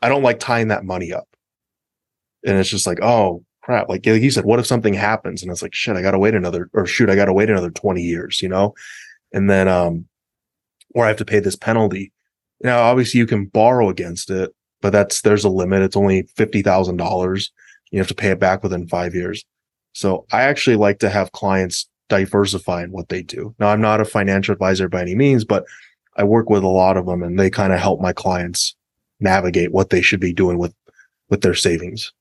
[0.03, 1.27] I don't like tying that money up.
[2.45, 3.87] And it's just like, oh crap!
[3.87, 5.41] Like, you said, what if something happens?
[5.41, 7.49] And it's like, shit, I got to wait another, or shoot, I got to wait
[7.49, 8.73] another twenty years, you know?
[9.31, 10.05] And then, um,
[10.93, 12.11] or I have to pay this penalty.
[12.61, 15.81] Now, obviously, you can borrow against it, but that's there's a limit.
[15.81, 17.51] It's only fifty thousand dollars.
[17.91, 19.45] You have to pay it back within five years.
[19.93, 23.55] So I actually like to have clients diversify in what they do.
[23.59, 25.63] Now, I'm not a financial advisor by any means, but
[26.17, 28.75] I work with a lot of them and they kind of help my clients
[29.19, 30.73] navigate what they should be doing with,
[31.29, 32.11] with their savings.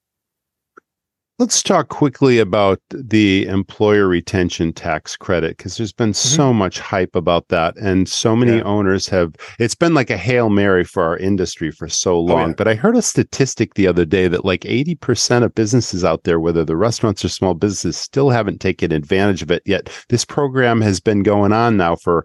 [1.39, 6.37] Let's talk quickly about the employer retention tax credit because there's been mm-hmm.
[6.37, 7.77] so much hype about that.
[7.79, 8.63] And so many yeah.
[8.63, 12.39] owners have, it's been like a Hail Mary for our industry for so long.
[12.39, 12.55] Oh, yeah.
[12.57, 16.39] But I heard a statistic the other day that like 80% of businesses out there,
[16.39, 19.91] whether the restaurants or small businesses, still haven't taken advantage of it yet.
[20.11, 22.25] This program has been going on now for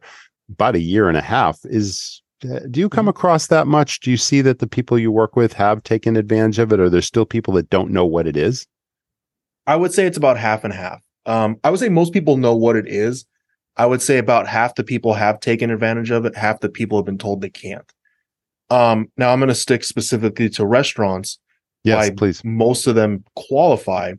[0.50, 1.58] about a year and a half.
[1.64, 3.10] Is do you come mm-hmm.
[3.10, 4.00] across that much?
[4.00, 6.90] Do you see that the people you work with have taken advantage of it, or
[6.90, 8.68] there's still people that don't know what it is?
[9.66, 11.02] I would say it's about half and half.
[11.26, 13.26] Um, I would say most people know what it is.
[13.76, 16.36] I would say about half the people have taken advantage of it.
[16.36, 17.92] Half the people have been told they can't.
[18.70, 21.40] Um, now I'm going to stick specifically to restaurants.
[21.84, 22.44] Yes, please.
[22.44, 24.14] Most of them qualify.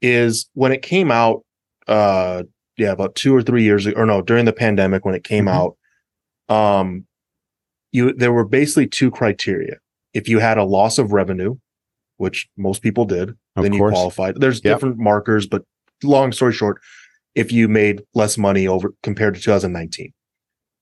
[0.00, 1.44] Is when it came out,
[1.86, 2.42] uh,
[2.76, 5.46] yeah, about two or three years ago, or no, during the pandemic when it came
[5.46, 5.72] mm-hmm.
[6.50, 7.06] out, um,
[7.92, 9.76] you there were basically two criteria.
[10.14, 11.56] If you had a loss of revenue,
[12.16, 13.92] which most people did, of then course.
[13.92, 14.40] you qualified.
[14.40, 14.76] There's yep.
[14.76, 15.62] different markers, but
[16.02, 16.80] long story short,
[17.34, 20.12] if you made less money over compared to 2019,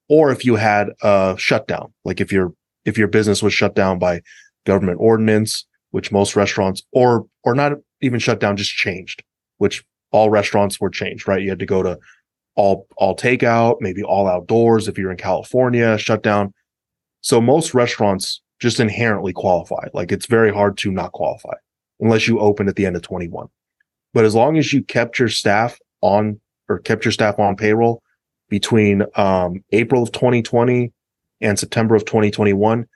[0.09, 2.53] or if you had a shutdown, like if your
[2.85, 4.21] if your business was shut down by
[4.67, 9.23] government ordinance, which most restaurants or or not even shut down, just changed,
[9.59, 11.43] which all restaurants were changed, right?
[11.43, 11.99] You had to go to
[12.57, 16.53] all all takeout, maybe all outdoors if you're in California, shut down.
[17.21, 19.89] So most restaurants just inherently qualify.
[19.95, 21.55] Like it's very hard to not qualify
[21.99, 23.49] unless you open at the end of 21.
[24.13, 28.03] But as long as you kept your staff on or kept your staff on payroll
[28.49, 30.93] between um, April of 2020
[31.41, 32.87] and September of 2021,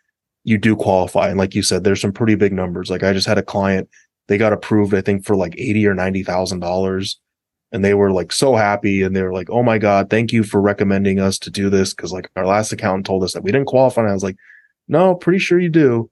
[0.45, 1.29] you do qualify.
[1.29, 2.91] And like you said, there's some pretty big numbers.
[2.91, 3.89] Like I just had a client,
[4.29, 7.17] they got approved, I think, for like 80 or $90,000.
[7.75, 9.03] And they were like so happy.
[9.03, 11.93] And they were like, oh my God, thank you for recommending us to do this.
[11.93, 14.03] Cause like our last accountant told us that we didn't qualify.
[14.03, 14.37] And I was like,
[14.87, 16.09] no, pretty sure you do.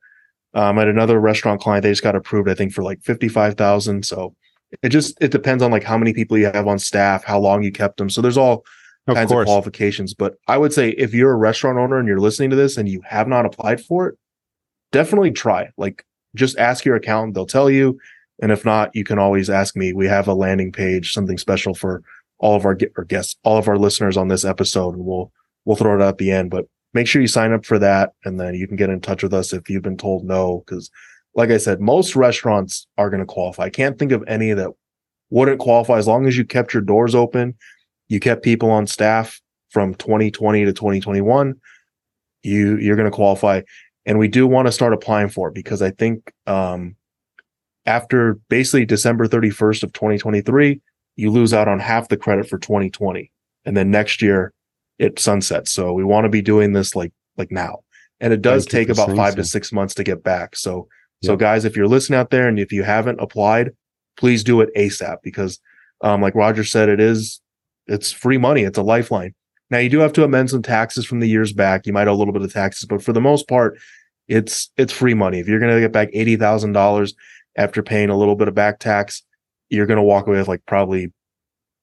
[0.55, 4.05] Um, at another restaurant client, they just got approved, I think, for like fifty-five thousand.
[4.05, 4.35] So
[4.83, 7.63] it just it depends on like how many people you have on staff, how long
[7.63, 8.11] you kept them.
[8.11, 8.65] So there's all
[9.07, 9.43] of kinds course.
[9.43, 10.15] of qualifications.
[10.15, 12.89] But I would say if you're a restaurant owner and you're listening to this and
[12.89, 14.19] you have not applied for it,
[14.91, 15.71] definitely try.
[15.77, 17.99] Like just ask your accountant; they'll tell you.
[18.41, 19.93] And if not, you can always ask me.
[19.93, 22.03] We have a landing page, something special for
[22.39, 25.33] all of our, our guests, all of our listeners on this episode, and we'll
[25.65, 26.51] we'll throw it out at the end.
[26.51, 29.23] But make sure you sign up for that and then you can get in touch
[29.23, 30.91] with us if you've been told no because
[31.35, 34.71] like i said most restaurants are going to qualify i can't think of any that
[35.31, 37.55] wouldn't qualify as long as you kept your doors open
[38.09, 39.41] you kept people on staff
[39.71, 41.55] from 2020 to 2021
[42.43, 43.61] you you're going to qualify
[44.05, 46.97] and we do want to start applying for it because i think um,
[47.87, 50.81] after basically december 31st of 2023
[51.17, 53.31] you lose out on half the credit for 2020
[53.65, 54.53] and then next year
[54.99, 55.73] it sunsets.
[55.73, 57.81] So we want to be doing this like like now.
[58.21, 60.55] And it does take about five to six months to get back.
[60.55, 60.89] So
[61.25, 63.71] so guys, if you're listening out there and if you haven't applied,
[64.17, 65.61] please do it ASAP because
[66.03, 67.41] um, like Roger said, it is
[67.87, 68.63] it's free money.
[68.63, 69.35] It's a lifeline.
[69.71, 71.87] Now you do have to amend some taxes from the years back.
[71.87, 73.79] You might owe a little bit of taxes, but for the most part,
[74.29, 75.41] it's it's free money.
[75.41, 77.15] If you're gonna get back eighty thousand dollars
[77.57, 79.23] after paying a little bit of back tax,
[79.69, 81.13] you're gonna walk away with like probably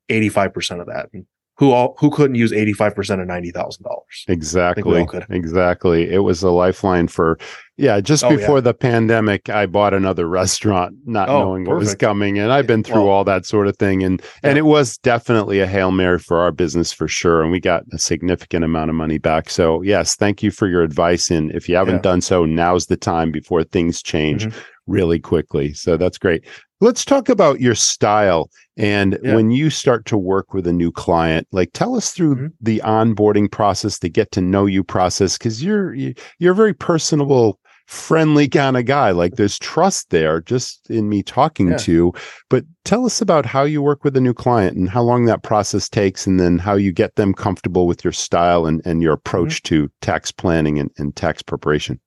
[0.09, 1.09] 85% of that.
[1.13, 1.25] And
[1.59, 4.01] who all who couldn't use 85% of $90,000.
[4.29, 5.05] Exactly.
[5.29, 6.09] Exactly.
[6.09, 7.37] It was a lifeline for
[7.75, 8.61] yeah, just oh, before yeah.
[8.61, 12.83] the pandemic I bought another restaurant not oh, knowing what was coming and I've been
[12.83, 14.51] through well, all that sort of thing and yeah.
[14.51, 17.83] and it was definitely a Hail Mary for our business for sure and we got
[17.91, 19.49] a significant amount of money back.
[19.49, 22.01] So, yes, thank you for your advice and if you haven't yeah.
[22.01, 24.45] done so, now's the time before things change.
[24.45, 25.73] Mm-hmm really quickly.
[25.73, 26.43] So that's great.
[26.81, 29.35] Let's talk about your style and Yeah.
[29.35, 31.47] when you start to work with a new client.
[31.51, 32.51] Like, tell us through Mhm.
[32.61, 36.73] the onboarding process, the get to know you process, because you're you- you're a very
[36.73, 39.11] personable, friendly kind of guy.
[39.11, 41.77] Like, there's trust there just in me talking Yeah.
[41.77, 42.13] to you.
[42.49, 45.43] But tell us about how you work with a new client and how long that
[45.43, 49.13] process takes, and then how you get them comfortable with your style and and your
[49.13, 49.75] approach Mm-hmm.
[49.85, 51.99] to tax planning and, and tax preparation.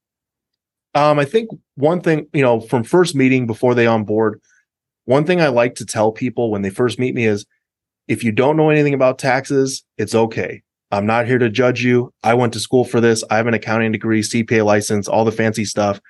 [0.95, 4.41] Um, I think one thing, you know, from first meeting before they on board,
[5.05, 7.47] one thing I like to tell people when they first meet me is
[8.09, 10.63] if you don't know anything about taxes, it's okay.
[10.91, 12.13] I'm not here to judge you.
[12.23, 13.25] I went to school for this.
[13.31, 16.01] I have an accounting degree, CPA license, all the fancy stuff.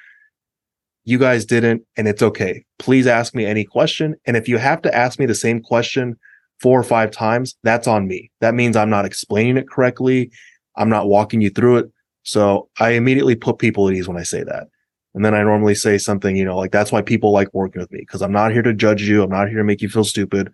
[1.05, 2.65] You guys didn't, and it's okay.
[2.79, 4.17] Please ask me any question.
[4.27, 6.17] And if you have to ask me the same question
[6.61, 8.31] four or five times, that's on me.
[8.41, 10.31] That means I'm not explaining it correctly.
[10.77, 11.93] I'm not walking you through it.
[12.25, 14.69] So I immediately put people at ease when I say that.
[15.15, 17.93] And then I normally say something, you know, like that's why people like working with
[17.93, 19.23] me because I'm not here to judge you.
[19.23, 20.51] I'm not here to make you feel stupid.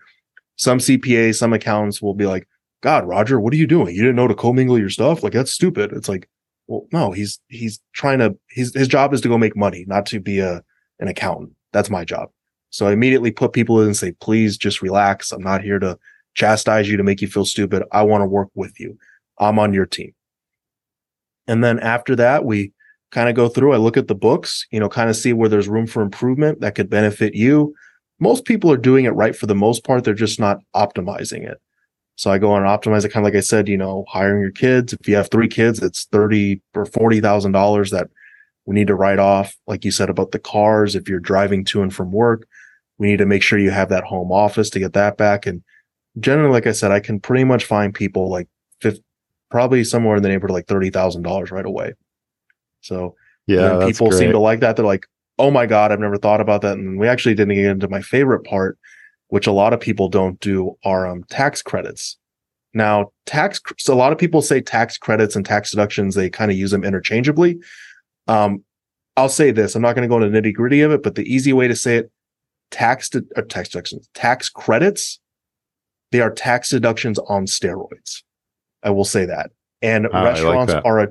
[0.56, 2.48] Some CPAs, some accountants will be like,
[2.80, 3.94] God, Roger, what are you doing?
[3.94, 5.22] You didn't know to commingle your stuff?
[5.22, 5.92] Like that's stupid.
[5.92, 6.28] It's like,
[6.66, 10.06] well, no, he's he's trying to his his job is to go make money, not
[10.06, 10.62] to be a
[11.00, 11.52] an accountant.
[11.72, 12.30] That's my job.
[12.70, 15.32] So I immediately put people in and say, please just relax.
[15.32, 15.98] I'm not here to
[16.34, 17.82] chastise you to make you feel stupid.
[17.92, 18.98] I want to work with you.
[19.38, 20.14] I'm on your team.
[21.46, 22.72] And then after that, we
[23.10, 23.72] kind of go through.
[23.72, 26.60] I look at the books, you know, kind of see where there's room for improvement
[26.60, 27.74] that could benefit you.
[28.20, 30.04] Most people are doing it right for the most part.
[30.04, 31.60] They're just not optimizing it.
[32.16, 34.40] So I go on and optimize it kind of like I said, you know, hiring
[34.42, 34.92] your kids.
[34.92, 38.08] If you have three kids, it's 30 or $40,000 that
[38.66, 39.56] we need to write off.
[39.68, 40.96] Like you said about the cars.
[40.96, 42.46] If you're driving to and from work,
[42.98, 45.46] we need to make sure you have that home office to get that back.
[45.46, 45.62] And
[46.18, 48.48] generally, like I said, I can pretty much find people like
[48.80, 48.98] fifth,
[49.48, 51.92] probably somewhere in the neighborhood like $30,000 right away.
[52.80, 53.14] So
[53.46, 54.76] Yeah, people seem to like that.
[54.76, 55.06] They're like,
[55.38, 56.76] oh my God, I've never thought about that.
[56.76, 58.78] And we actually didn't get into my favorite part,
[59.28, 62.16] which a lot of people don't do are um, tax credits.
[62.74, 66.50] Now, tax, so a lot of people say tax credits and tax deductions, they kind
[66.50, 67.58] of use them interchangeably.
[68.26, 68.64] Um,
[69.16, 71.24] I'll say this, I'm not going to go into nitty gritty of it, but the
[71.24, 72.10] easy way to say it,
[72.70, 75.18] tax, de- or tax deductions, tax credits,
[76.12, 78.22] they are tax deductions on steroids.
[78.82, 79.50] I will say that.
[79.82, 80.84] And Ah, I like restaurants that.
[80.84, 81.08] are a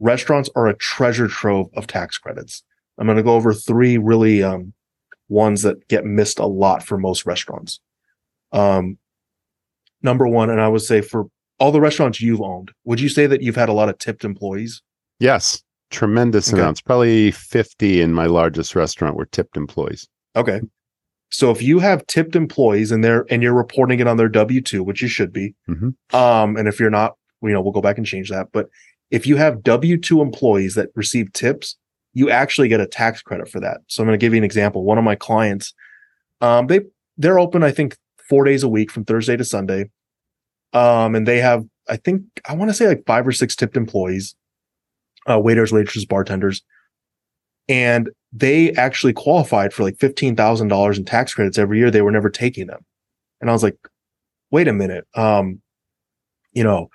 [0.00, 2.62] restaurants are a treasure trove of tax credits.
[2.98, 4.72] I'm going to go over three really um,
[5.28, 7.80] ones that get missed a lot for most restaurants.
[8.52, 8.98] Um,
[10.02, 11.26] number one, and I would say for
[11.58, 14.24] all the restaurants you've owned, would you say that you've had a lot of tipped
[14.24, 14.82] employees?
[15.18, 16.60] Yes, tremendous Okay.
[16.60, 16.80] amounts.
[16.80, 20.08] Probably 50 in my largest restaurant were tipped employees.
[20.36, 20.60] Okay.
[21.30, 24.60] So if you have tipped employees and they're and you're reporting it on their W
[24.60, 25.94] two, which you should be, Mhm.
[26.14, 28.48] um, and if you're not, you know, we'll go back and change that.
[28.52, 28.68] But
[29.14, 31.76] if you have W two employees that receive tips,
[32.14, 33.78] you actually get a tax credit for that.
[33.86, 34.82] So I'm going to give you an example.
[34.82, 35.72] One of my clients,
[36.40, 36.80] um, they
[37.16, 37.96] they're open, I think,
[38.28, 39.88] four days a week from Thursday to Sunday,
[40.72, 43.76] um, and they have, I think, I want to say like five or six tipped
[43.76, 44.34] employees,
[45.30, 46.62] uh, waiters, waitresses, bartenders,
[47.68, 51.88] and they actually qualified for like $15,000 in tax credits every year.
[51.88, 52.84] They were never taking them.
[53.40, 53.78] And I was like,
[54.50, 55.06] wait a minute.
[55.14, 55.60] Um,
[56.52, 56.88] you know,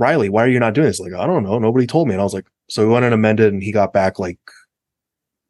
[0.00, 0.98] Riley, why are you not doing this?
[0.98, 1.58] Like, I don't know.
[1.58, 2.14] Nobody told me.
[2.14, 4.38] And I was like, so we went and amended and he got back like,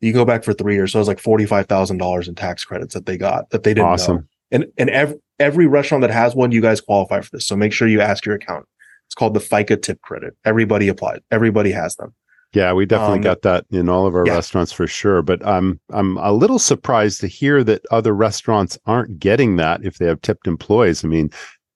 [0.01, 0.93] you go back for three years.
[0.93, 3.93] So it was like $45,000 in tax credits that they got that they didn't know.
[3.93, 4.29] Awesome.
[4.51, 7.47] And, and every, every restaurant that has one, you guys qualify for this.
[7.47, 8.69] So make sure you ask your accountant.
[9.07, 10.37] It's called the FICA tip credit.
[10.45, 11.21] Everybody applies.
[11.31, 12.15] Everybody has them.
[12.53, 14.35] Yeah, we definitely Um, got that in all of our yeah.
[14.35, 15.23] restaurants for sure.
[15.23, 19.99] But I'm I'm a little surprised to hear that other restaurants aren't getting that if
[19.99, 21.05] they have tipped employees.
[21.05, 21.31] I mean,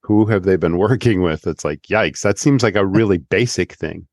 [0.05, 1.47] who have they been working with?
[1.47, 4.07] It's like, yikes, that seems like a really basic thing.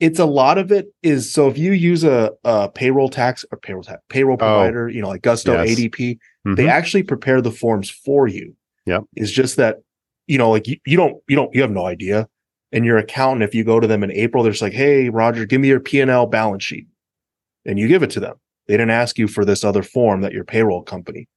[0.00, 3.58] it's a lot of it is so if you use a, a payroll tax or
[3.58, 5.62] payroll tax payroll provider, you know, like Gusto, Oh.
[5.62, 5.78] Yes.
[5.78, 6.56] ADP, Mhm.
[6.56, 8.56] they actually prepare the forms for you.
[8.86, 9.04] Yep.
[9.14, 9.76] It's just that,
[10.26, 12.28] you know, like you, you don't, you don't, you have no idea.
[12.72, 15.46] And your accountant, if you go to them in April, they're just like, Hey, Roger,
[15.46, 16.86] give me your P and L balance sheet.
[17.64, 18.34] And you give it to them.
[18.66, 21.28] They didn't ask you for this other form that your payroll company.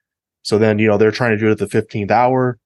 [0.44, 2.58] So then, you know, they're trying to do it at the 15th hour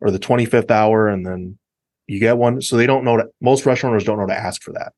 [0.00, 1.08] or the 25th hour.
[1.08, 1.58] And then
[2.06, 2.60] you get one.
[2.62, 4.92] So they don't know that most restaurateurs don't know to ask for that.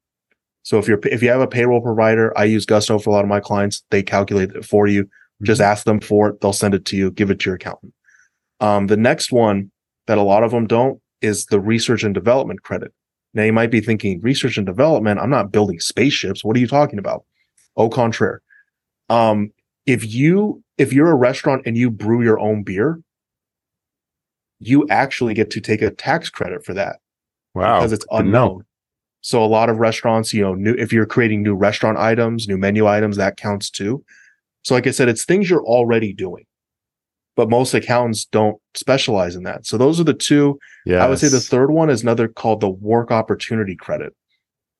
[0.62, 3.24] So if you're, if you have a payroll provider, I use Gusto for a lot
[3.24, 3.82] of my clients.
[3.90, 5.09] They calculate it for you.
[5.42, 6.40] Just ask them for it.
[6.40, 7.11] They'll send it to you.
[7.11, 7.94] Give it to your accountant.
[8.61, 9.70] Um, the next one
[10.07, 12.92] that a lot of them don't is the research and development credit.
[13.32, 15.20] Now you might be thinking research and development.
[15.20, 16.44] I'm not building spaceships.
[16.44, 17.24] What are you talking about?
[17.76, 18.42] Au contraire.
[19.09, 19.53] Um,
[19.86, 23.01] if you, if you're a restaurant and you brew your own beer,
[24.61, 26.96] you actually get to take a tax credit for that
[27.54, 27.78] Wow.
[27.78, 28.64] because it's unknown.
[29.22, 32.56] So a lot of restaurants, you know, new if you're creating new restaurant items, new
[32.56, 34.04] menu items, that counts too.
[34.62, 36.44] So, like I said, it's things you're already doing,
[37.36, 39.66] but most accountants don't specialize in that.
[39.66, 40.58] So, those are the two.
[40.86, 41.04] Yeah.
[41.04, 44.14] I would say the third one is another called the work opportunity credit.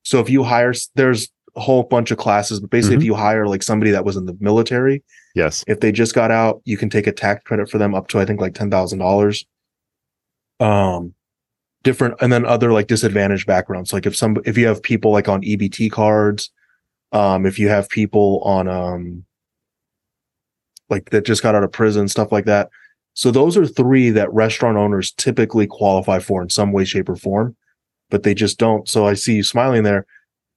[0.03, 2.99] So, if you hire, there's a whole bunch of classes, but basically, Mhm.
[3.01, 5.03] if you hire like somebody that was in the military,
[5.35, 5.63] Yes.
[5.67, 8.19] if they just got out, you can take a tax credit for them up to
[8.19, 9.45] I think like ten thousand dollars.
[10.61, 11.13] Um,
[11.83, 13.91] different, and then other like disadvantaged backgrounds.
[13.91, 16.51] Like if some, if you have people like on EBT cards,
[17.11, 19.25] um, if you have people on um,
[20.89, 22.69] like that just got out of prison, stuff like that.
[23.13, 27.17] So those are three that restaurant owners typically qualify for in some way, shape, or
[27.17, 27.57] form,
[28.09, 28.87] but they just don't.
[28.87, 30.05] So I see you smiling there.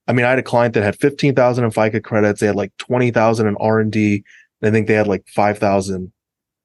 [0.07, 2.41] I mean, I had a client that had fifteen thousand in FICA credits.
[2.41, 4.23] They had like twenty thousand in r&d.
[4.65, 6.13] I think they had like 5,000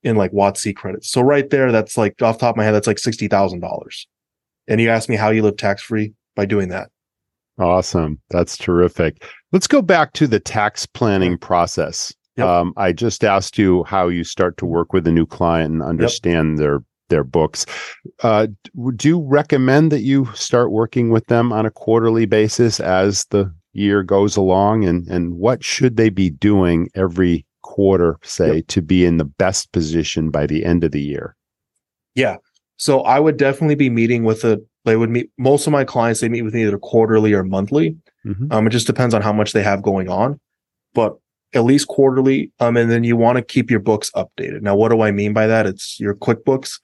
[0.03, 1.09] in like WOTC credits.
[1.09, 4.05] So right there, that's like off the top of my head, that's like $60,000.
[4.67, 6.89] And you ask me how you live tax free by doing that.
[7.57, 8.19] Awesome.
[8.29, 9.23] That's terrific.
[9.51, 12.13] Let's go back to the tax planning process.
[12.37, 12.47] Yep.
[12.47, 15.83] Um, I just asked you how you start to work with a new client and
[15.83, 16.79] understand their
[17.09, 17.65] their books.
[18.21, 23.25] Uh, would you recommend that you start working with them on a quarterly basis as
[23.31, 24.85] the year goes along?
[24.85, 29.71] And and what should they be doing every quarter, say, to be in the best
[29.71, 31.35] position by the end of the year?
[32.15, 32.37] Yeah.
[32.77, 36.19] So I would definitely be meeting with a, they would meet, most of my clients,
[36.19, 37.95] they meet with me either quarterly or monthly.
[38.25, 38.51] Mhm.
[38.51, 40.39] Um, it just depends on how much they have going on,
[40.95, 41.17] but
[41.53, 42.51] at least quarterly.
[42.59, 44.61] Um, and then you want to keep your books updated.
[44.61, 45.67] Now, what do I mean by that?
[45.67, 46.79] It's your QuickBooks.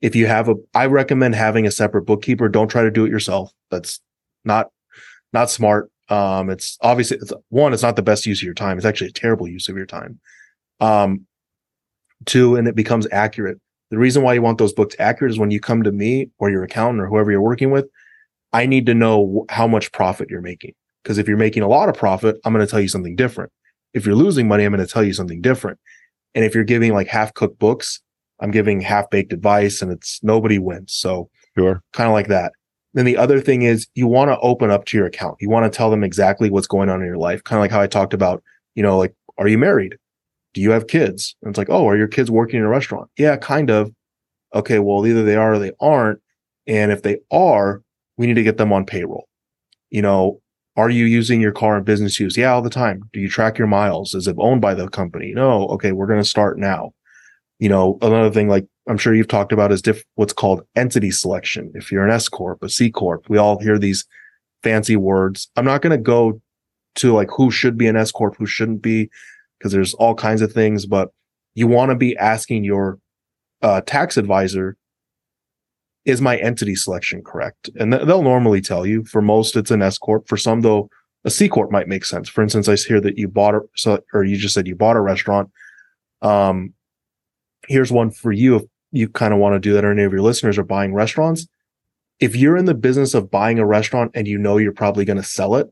[0.00, 2.48] If you have a, I recommend having a separate bookkeeper.
[2.48, 3.52] Don't try to do it yourself.
[3.70, 4.00] That's
[4.44, 4.70] not,
[5.32, 5.90] not smart.
[6.08, 8.76] Um, it's obviously it's, one, it's not the best use of your time.
[8.76, 10.18] It's actually a terrible use of your time.
[10.80, 11.26] Um,
[12.24, 13.58] two, and it becomes accurate.
[13.90, 16.50] The reason why you want those books accurate is when you come to me or
[16.50, 17.86] your accountant or whoever you're working with,
[18.52, 20.74] I need to know how much profit you're making.
[21.02, 23.50] Because if you're making a lot of profit, I'm going to tell you something different.
[23.94, 25.78] If you're losing money, I'm going to tell you something different.
[26.34, 28.00] And if you're giving like half cooked books,
[28.40, 30.92] I'm giving half baked advice and it's nobody wins.
[30.92, 31.82] So Sure.
[31.92, 32.52] kind of like that.
[32.94, 35.36] Then the other thing is you want to open up to your account.
[35.40, 37.44] You want to tell them exactly what's going on in your life.
[37.44, 38.42] Kind of like how I talked about,
[38.74, 39.96] you know, like, are you married?
[40.54, 41.36] Do you have kids?
[41.42, 43.10] And it's like, oh, are your kids working in a restaurant?
[43.18, 43.92] Yeah, kind of.
[44.54, 46.20] Okay, well, either they are or they aren't.
[46.66, 47.82] And if they are,
[48.16, 49.28] we need to get them on payroll.
[49.90, 50.40] You know,
[50.76, 52.36] are you using your car in business use?
[52.36, 53.02] Yeah, all the time.
[53.12, 54.14] Do you track your miles?
[54.14, 55.32] Is it owned by the company?
[55.34, 55.66] No.
[55.68, 56.92] Okay, we're going to start now.
[57.58, 61.10] You know, another thing like I'm sure you've talked about is diff- what's called entity
[61.10, 61.70] selection.
[61.74, 64.06] If you're an S corp, a C corp, we all hear these
[64.62, 65.50] fancy words.
[65.56, 66.40] I'm not going to go
[66.96, 69.10] to like who should be an S corp, who shouldn't be,
[69.58, 70.86] because there's all kinds of things.
[70.86, 71.10] But
[71.54, 72.98] you want to be asking your
[73.60, 74.76] uh, tax advisor,
[76.06, 77.68] is my entity selection correct?
[77.78, 79.04] And th- they'll normally tell you.
[79.04, 80.26] For most, it's an S corp.
[80.28, 80.88] For some, though,
[81.24, 82.28] a C corp might make sense.
[82.28, 84.96] For instance, I hear that you bought a so, or you just said you bought
[84.96, 85.50] a restaurant.
[86.22, 86.72] Um,
[87.68, 90.22] here's one for you you kind of want to do that, or any of your
[90.22, 91.46] listeners are buying restaurants.
[92.20, 95.18] If you're in the business of buying a restaurant and you know you're probably going
[95.18, 95.68] to sell it,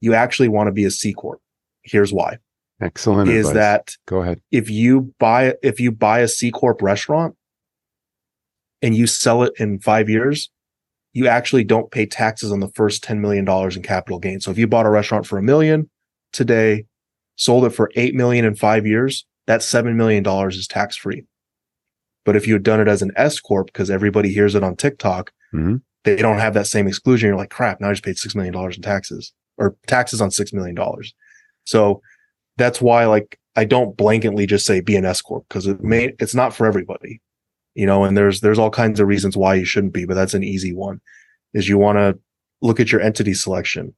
[0.00, 1.40] you actually want to be a C corp.
[1.82, 2.38] Here's why:
[2.80, 3.30] Excellent.
[3.30, 3.54] is advice.
[3.54, 4.40] that go ahead?
[4.50, 7.36] if you buy if you buy a C corp restaurant
[8.82, 10.50] and you sell it in five years,
[11.12, 14.40] you actually don't pay taxes on the first ten million dollars in capital gain.
[14.40, 15.90] So if you bought a restaurant for a million
[16.32, 16.86] today,
[17.36, 21.24] sold it for eight million in five years, that seven million dollars is tax free.
[22.24, 24.76] But if you had done it as an S corp, because everybody hears it on
[24.76, 25.80] TikTok, Mhm.
[26.04, 27.28] they don't have that same exclusion.
[27.28, 30.30] You're like, crap, now I just paid six million dollars in taxes or taxes on
[30.30, 31.14] six million dollars.
[31.64, 32.00] So
[32.56, 36.12] that's why like I don't blanketly just say be an S corp because it may
[36.20, 37.20] it's not for everybody,
[37.74, 38.04] you know.
[38.04, 40.72] And there's there's all kinds of reasons why you shouldn't be, but that's an easy
[40.72, 41.00] one.
[41.54, 42.18] Is you want to
[42.60, 43.94] look at your entity selection,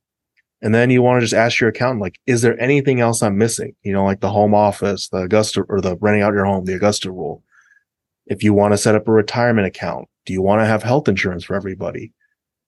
[0.63, 3.37] and then you want to just ask your accountant like, is there anything else I'm
[3.39, 3.75] missing?
[3.83, 6.75] You know, like the home office, the Augusta or the renting out your home, the
[6.75, 7.43] Augusta rule.
[8.31, 11.07] If you want to set up a retirement account, do you want to have health
[11.07, 12.13] insurance for everybody?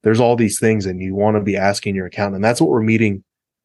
[0.03, 2.69] There's all these things, and you want to be asking your accountant, and that's what
[2.69, 3.25] we're meeting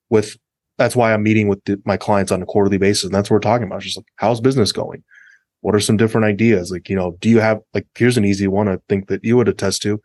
[0.10, 0.38] with
[0.78, 3.06] that's why I'm meeting with the, my clients on a quarterly basis.
[3.06, 3.78] And that's what we're talking about.
[3.78, 5.04] It's just like, how's business going?
[5.62, 6.72] What are some different ideas?
[6.72, 9.36] Like, you know, do you have, like, here's an easy one I think that you
[9.38, 10.00] would attest to.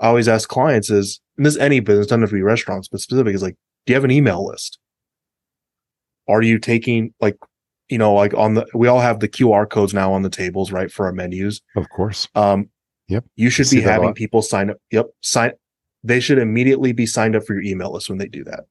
[0.00, 3.00] I always ask clients is, and this is any business, have to be restaurants, but
[3.00, 4.78] specific is like, do you have an email list?
[6.26, 7.36] Are you taking like,
[7.88, 10.72] you know, like on the, we all have the QR codes now on the tables,
[10.72, 10.90] right?
[10.90, 11.60] For our menus.
[11.76, 12.28] Of course.
[12.34, 12.70] Um,
[13.08, 13.24] Yep.
[13.36, 14.78] You should be having people sign up.
[14.90, 15.06] Yep.
[15.20, 15.52] Sign.
[16.02, 18.64] They should immediately be signed up for your email list when they do that.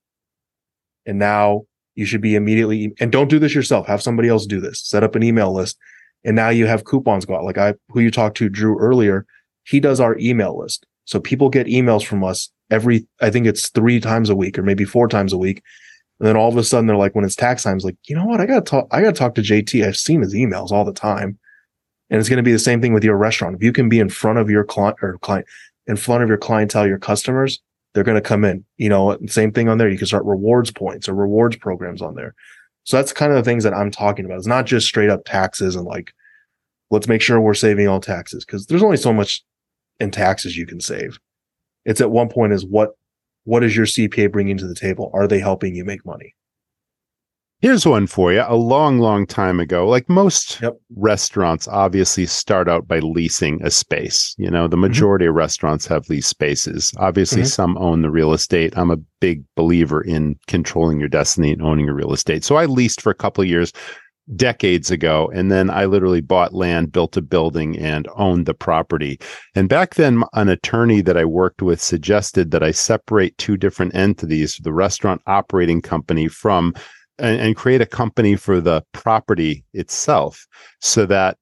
[1.05, 1.64] And now
[1.95, 3.88] you should be immediately, and don't do this yourself.
[3.88, 4.82] Have somebody else do this.
[4.84, 5.78] Set up an email list.
[6.24, 7.43] And now you have coupons go out.
[7.43, 9.26] Like I, who you talked to, Drew earlier,
[9.66, 10.86] he does our email list.
[11.05, 14.64] So people get emails from us every, I think it's three times a week or
[14.64, 15.61] maybe four times a week.
[16.24, 18.15] And then all of a sudden they're like, when it's tax time, it's like, you
[18.15, 18.39] know what?
[18.39, 19.86] I gotta talk, I gotta talk to JT.
[19.86, 21.38] I've seen his emails all the time.
[22.09, 23.57] And it's to be the same thing with your restaurant.
[23.57, 25.45] If you can be in front of your client or client,
[25.86, 27.59] in front of your clientele, your customers,
[27.93, 28.63] they're to come in.
[28.78, 29.89] You know, same thing on there.
[29.89, 32.36] You can start rewards points or rewards programs on there.
[32.86, 34.38] So that's kind of the things that I'm talking about.
[34.38, 36.13] It's not just straight up taxes and like,
[36.89, 39.43] let's make sure we're saving all taxes because there's only so much
[39.99, 41.19] in taxes you can save.
[41.84, 42.91] It's at one point is what
[43.45, 45.11] what is your CPA bringing to the table?
[45.13, 46.35] Are they helping you make money?
[47.59, 48.43] Here's one for you.
[48.45, 50.73] A long, long time ago, like most Yep.
[50.97, 54.35] restaurants obviously start out by leasing a space.
[54.37, 56.91] You know, the majority of restaurants have leased spaces.
[56.97, 57.47] Obviously, Mhm.
[57.47, 58.77] some own the real estate.
[58.77, 62.43] I'm a big believer in controlling your destiny and owning your real estate.
[62.43, 63.71] So I leased for a couple of years
[64.36, 69.19] decades ago and then I literally bought land, built a building and owned the property.
[69.55, 73.95] And back then an attorney that I worked with suggested that I separate two different
[73.95, 76.74] entities, the restaurant operating company from
[77.19, 80.47] and, create a company for the property itself
[80.80, 81.38] so that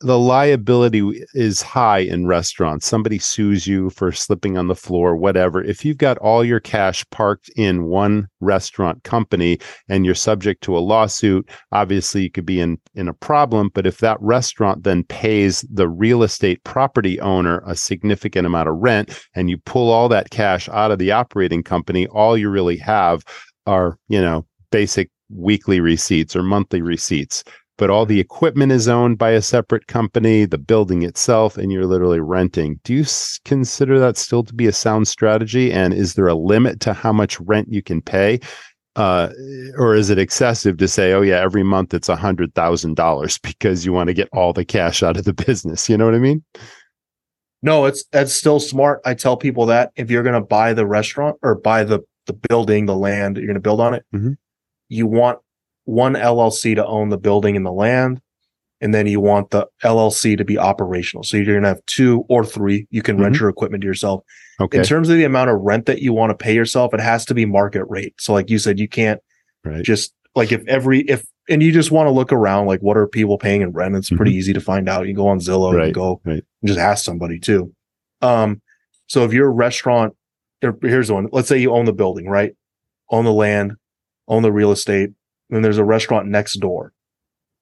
[0.00, 2.86] the liability is high in restaurants.
[2.86, 5.62] Somebody sues you for slipping on the floor, whatever.
[5.62, 10.76] If you've got all your cash parked in one restaurant company and you're subject to
[10.76, 13.70] a lawsuit, obviously you could be in, in a problem.
[13.74, 18.76] But if that restaurant then pays the real estate property owner a significant amount of
[18.76, 22.78] rent and you pull all that cash out of the operating company, all you really
[22.78, 23.22] have
[23.66, 27.44] are, you know, basic weekly receipts or monthly receipts
[27.80, 31.86] but all the equipment is owned by a separate company, the building itself, and you're
[31.86, 32.78] literally renting.
[32.84, 35.72] Do you s- consider that still to be a sound strategy?
[35.72, 38.38] And is there a limit to how much rent you can pay?
[38.96, 39.30] Uh,
[39.78, 43.94] or is it excessive to say, oh, yeah, every month it's a $100,000 because you
[43.94, 45.88] want to get all the cash out of the business?
[45.88, 46.44] You know what I mean?
[47.62, 49.00] No, it's that's still smart.
[49.06, 52.34] I tell people that if you're going to buy the restaurant or buy the the
[52.34, 54.36] building, the land you're going to build on it, Mhm.
[54.90, 55.38] you want
[55.90, 58.20] one LLC to own the building and the land,
[58.80, 61.22] and then you want the LLC to be operational.
[61.24, 62.86] So you're going to have two or three.
[62.90, 64.22] You can rent your equipment to yourself.
[64.60, 64.78] Okay.
[64.78, 67.24] In terms of the amount of rent that you want to pay yourself, it has
[67.26, 68.14] to be market rate.
[68.18, 69.20] So, like you said, you can't
[69.64, 69.84] right.
[69.84, 73.08] just like if every if and you just want to look around like what are
[73.08, 75.92] people paying in rent it's pretty easy to find out you go on zillow Right,
[75.92, 76.34] go right.
[76.62, 77.74] and just ask somebody too
[78.22, 78.60] um
[79.08, 80.14] so if you're a restaurant
[80.82, 82.52] here's the one let's say you own the building right
[83.10, 83.74] own the land
[84.28, 85.10] own the real estate
[85.50, 86.92] and there's a restaurant next door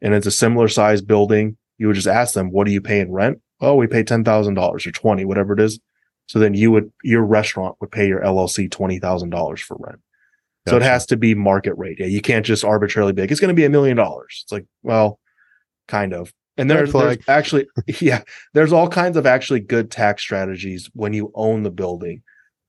[0.01, 3.01] and it's a similar size building you would just ask them what do you pay
[3.01, 5.81] in rent oh we pay $10000 or 20 whatever it is
[6.27, 10.01] so then you would your restaurant would pay your llc $20000 for rent
[10.69, 11.99] so it has to be market rate.
[11.99, 14.41] Yeah, you can't just arbitrarily be like, it's going to be a million dollars.
[14.43, 15.19] It's like, well,
[15.87, 16.33] kind of.
[16.57, 17.67] And Red there's, there's actually,
[18.01, 18.23] yeah,
[18.55, 22.23] there's all kinds of actually good tax strategies when you own the building.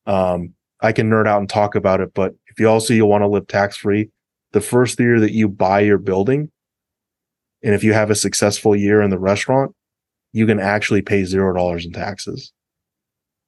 [0.06, 3.24] Um, I can nerd out and talk about it, but if you also you want
[3.24, 4.10] to live tax free,
[4.52, 6.52] the first year that you buy your building,
[7.64, 9.76] and if you have a successful year in the restaurant,
[10.32, 12.54] you can actually pay zero dollars in taxes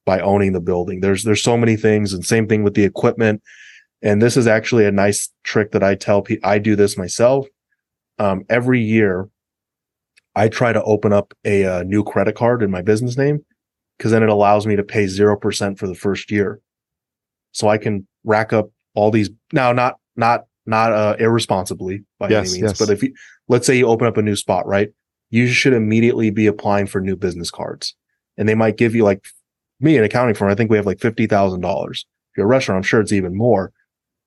[0.05, 1.01] by owning the building.
[1.01, 3.41] There's there's so many things, and same thing with the equipment.
[4.01, 6.49] And this is actually a nice trick that I tell people.
[6.49, 7.45] I do this myself.
[8.17, 9.29] Um, every year,
[10.35, 13.45] I try to open up a, uh new credit card in my business name
[13.97, 16.59] because then it allows me to pay zero percent for the first year,
[17.51, 19.29] so I can rack up all these.
[19.53, 22.79] Now, not not not uh, irresponsibly by Yes, any means, yes.
[22.79, 23.13] but if you
[23.47, 24.89] let's say you open up a new spot, right?
[25.29, 27.95] You should immediately be applying for new business cards,
[28.37, 29.25] and they might give you like
[29.79, 30.51] me an accounting firm.
[30.51, 32.05] I think we have like fifty thousand dollars.
[32.31, 33.71] If you're a restaurant, I'm sure it's even more.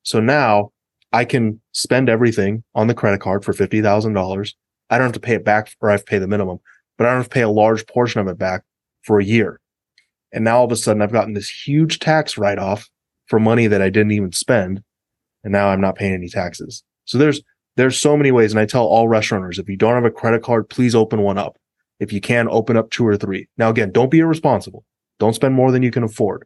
[0.02, 0.72] So now
[1.12, 4.54] I can spend everything on the credit card for fifty thousand dollars.
[4.90, 6.58] I don't have to pay it back, or I have to pay the minimum,
[6.98, 8.62] but I don't have to pay a large portion of it back
[9.02, 9.60] for a year.
[10.32, 12.88] And now all of a sudden, I've gotten this huge tax write off
[13.26, 14.82] for money that I didn't even spend,
[15.44, 16.82] and now I'm not paying any taxes.
[17.04, 17.40] So there's
[17.76, 20.42] there's so many ways, and I tell all restaurateurs if you don't have a credit
[20.42, 21.56] card, please open one up.
[22.00, 23.48] If you can, open up two or three.
[23.58, 24.84] Now again, don't be irresponsible.
[25.20, 26.44] Don't spend more than you can afford,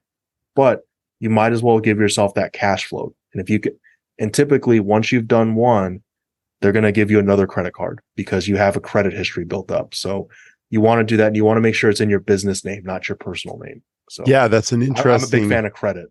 [0.55, 0.83] but
[1.21, 3.15] you might as well give yourself that cash flow.
[3.33, 3.73] And if you can,
[4.19, 6.03] and typically once you've done one,
[6.61, 9.71] they're going to give you another credit card because you have a credit history built
[9.71, 9.95] up.
[9.95, 10.29] So
[10.71, 12.65] you want to do that and you want to make sure it's in your business
[12.65, 13.83] name, not your personal name.
[14.11, 16.09] So Yeah, that's an I- I'm a big fan of credit.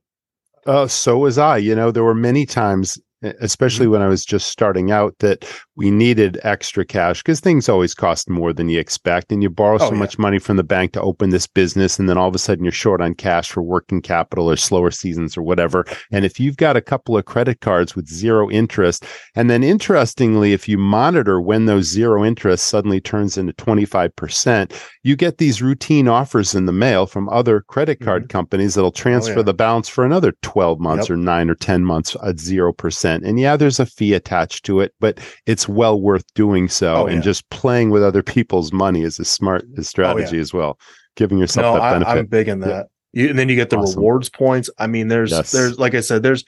[0.68, 1.57] Uh, so was I.
[1.57, 5.45] You know, there were many times, especially when I was just starting out, that
[5.78, 9.32] we needed extra cash because things always cost more than you expect.
[9.32, 9.99] And you borrow Oh, so yeah.
[9.99, 11.99] much money from the bank to open this business.
[11.99, 14.89] And then all of a sudden you're short on cash for working capital or slower
[14.91, 15.86] seasons or whatever.
[16.11, 19.05] And if you've got a couple of credit cards with zero interest,
[19.36, 24.73] and then interestingly, if you monitor when those zero interest suddenly turns into 25%,
[25.03, 29.28] you get these routine offers in the mail from other credit card companies that'll transfer
[29.28, 29.38] Mm-hmm.
[29.38, 29.45] Oh, yeah.
[29.45, 31.13] the balance for another 12 months Yep.
[31.13, 33.28] or nine or 10 months at 0%.
[33.28, 36.95] And yeah, there's a fee attached to it, but it's well worth doing so.
[36.95, 37.22] Oh, and yeah.
[37.22, 40.80] just playing with other people's money is a smart strategy as well,
[41.15, 42.20] giving yourself no, that benefit.
[42.20, 42.68] I'm big in Yeah.
[42.68, 42.88] that.
[43.13, 43.99] You, and then you get the Awesome.
[43.99, 44.70] rewards points.
[44.78, 45.51] I mean, there's Yes.
[45.51, 46.43] there's like I said, there's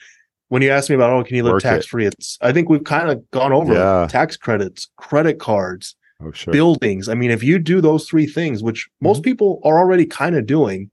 [0.48, 2.06] when you ask me about oh, can you live tax free?
[2.06, 4.06] It's I think we've kind of gone over Yeah.
[4.10, 6.52] tax credits, credit cards, oh, sure.
[6.52, 7.08] buildings.
[7.08, 9.06] I mean, if you do those three things, which Mm-hmm.
[9.08, 10.90] most people are already kind of doing,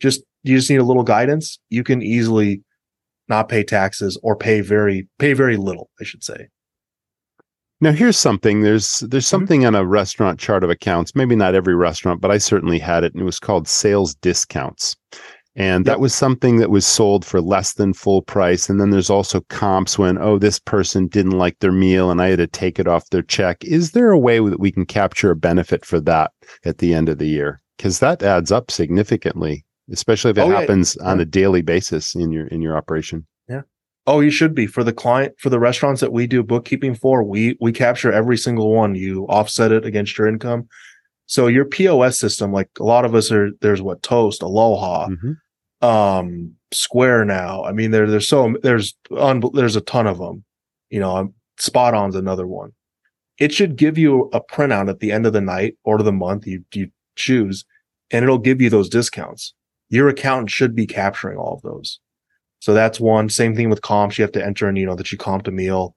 [0.00, 1.58] just you just need a little guidance.
[1.68, 2.62] You can easily
[3.28, 5.90] not pay taxes or pay very pay very little.
[6.00, 6.48] I should say.
[7.80, 8.60] Now here's something.
[8.60, 9.28] There's there's Mhm.
[9.28, 11.14] something on a restaurant chart of accounts.
[11.14, 14.96] Maybe not every restaurant, but I certainly had it, and it was called sales discounts.
[15.56, 16.00] And that Yep.
[16.00, 18.68] was something that was sold for less than full price.
[18.70, 22.28] And then there's also comps when, oh, this person didn't like their meal and I
[22.28, 23.64] had to take it off their check.
[23.64, 26.30] Is there a way that we can capture a benefit for that
[26.64, 27.60] at the end of the year?
[27.76, 30.60] Because that adds up significantly, especially if it Oh, yeah.
[30.60, 33.26] happens on a daily basis in your in your operation.
[34.10, 37.22] Oh, you should be for the client for the restaurants that we do bookkeeping for.
[37.22, 38.96] We we capture every single one.
[38.96, 40.68] You offset it against your income.
[41.26, 45.36] So your POS system, like a lot of us are, there's what Toast, Aloha, Mhm.
[45.86, 47.62] um, Square now.
[47.64, 50.44] I mean, there there's so there's un, there's a ton of them.
[50.90, 52.72] You know, um, SpotOn's another one.
[53.38, 56.46] It should give you a printout at the end of the night or the month
[56.48, 57.64] you you choose,
[58.10, 59.54] and it'll give you those discounts.
[59.88, 62.00] Your accountant should be capturing all of those.
[62.60, 63.28] So that's one.
[63.28, 64.18] Same thing with comps.
[64.18, 65.94] You have to enter in, you know, that you comped a meal.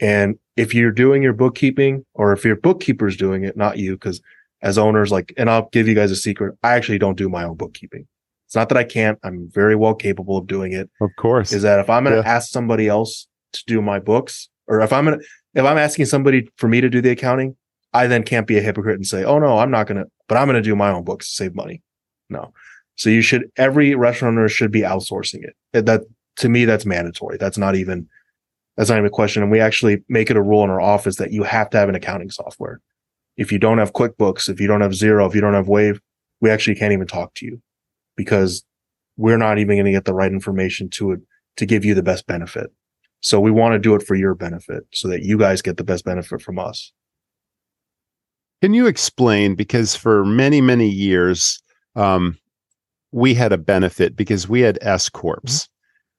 [0.00, 4.20] And if you're doing your bookkeeping or if your bookkeeper's doing it, not you, because
[4.62, 6.56] as owners, like, and I'll give you guys a secret.
[6.62, 8.06] I actually don't do my own bookkeeping.
[8.46, 9.18] It's not that I can't.
[9.22, 10.90] I'm very well capable of doing it.
[11.00, 11.52] Of course.
[11.52, 12.34] Is that if I'm going to Yeah.
[12.34, 15.24] ask somebody else to do my books or if I'm going to,
[15.54, 17.56] if I'm asking somebody for me to do the accounting,
[17.92, 20.38] I then can't be a hypocrite and say, oh no, I'm not going to, but
[20.38, 21.82] I'm going to do my own books to save money.
[22.28, 22.52] No.
[22.96, 25.86] So you should, every restaurant owner should be outsourcing it.
[25.86, 26.04] That-
[26.36, 27.36] to me, that's mandatory.
[27.36, 28.08] That's not even,
[28.76, 29.42] that's not even a question.
[29.42, 31.88] And we actually make it a rule in our office that you have to have
[31.88, 32.80] an accounting software.
[33.36, 36.00] If you don't have QuickBooks, if you don't have Xero, if you don't have Wave,
[36.40, 37.60] we actually can't even talk to you
[38.16, 38.64] because
[39.18, 41.20] we're not even going to get the right information to it
[41.56, 42.72] to give you the best benefit.
[43.20, 45.84] So we want to do it for your benefit so that you guys get the
[45.84, 46.92] best benefit from us.
[48.62, 49.56] Can you explain?
[49.56, 51.60] Because for many, many years,
[51.96, 52.38] um,
[53.12, 55.40] we had a benefit because we had S Corps.
[55.44, 55.66] Mm-hmm.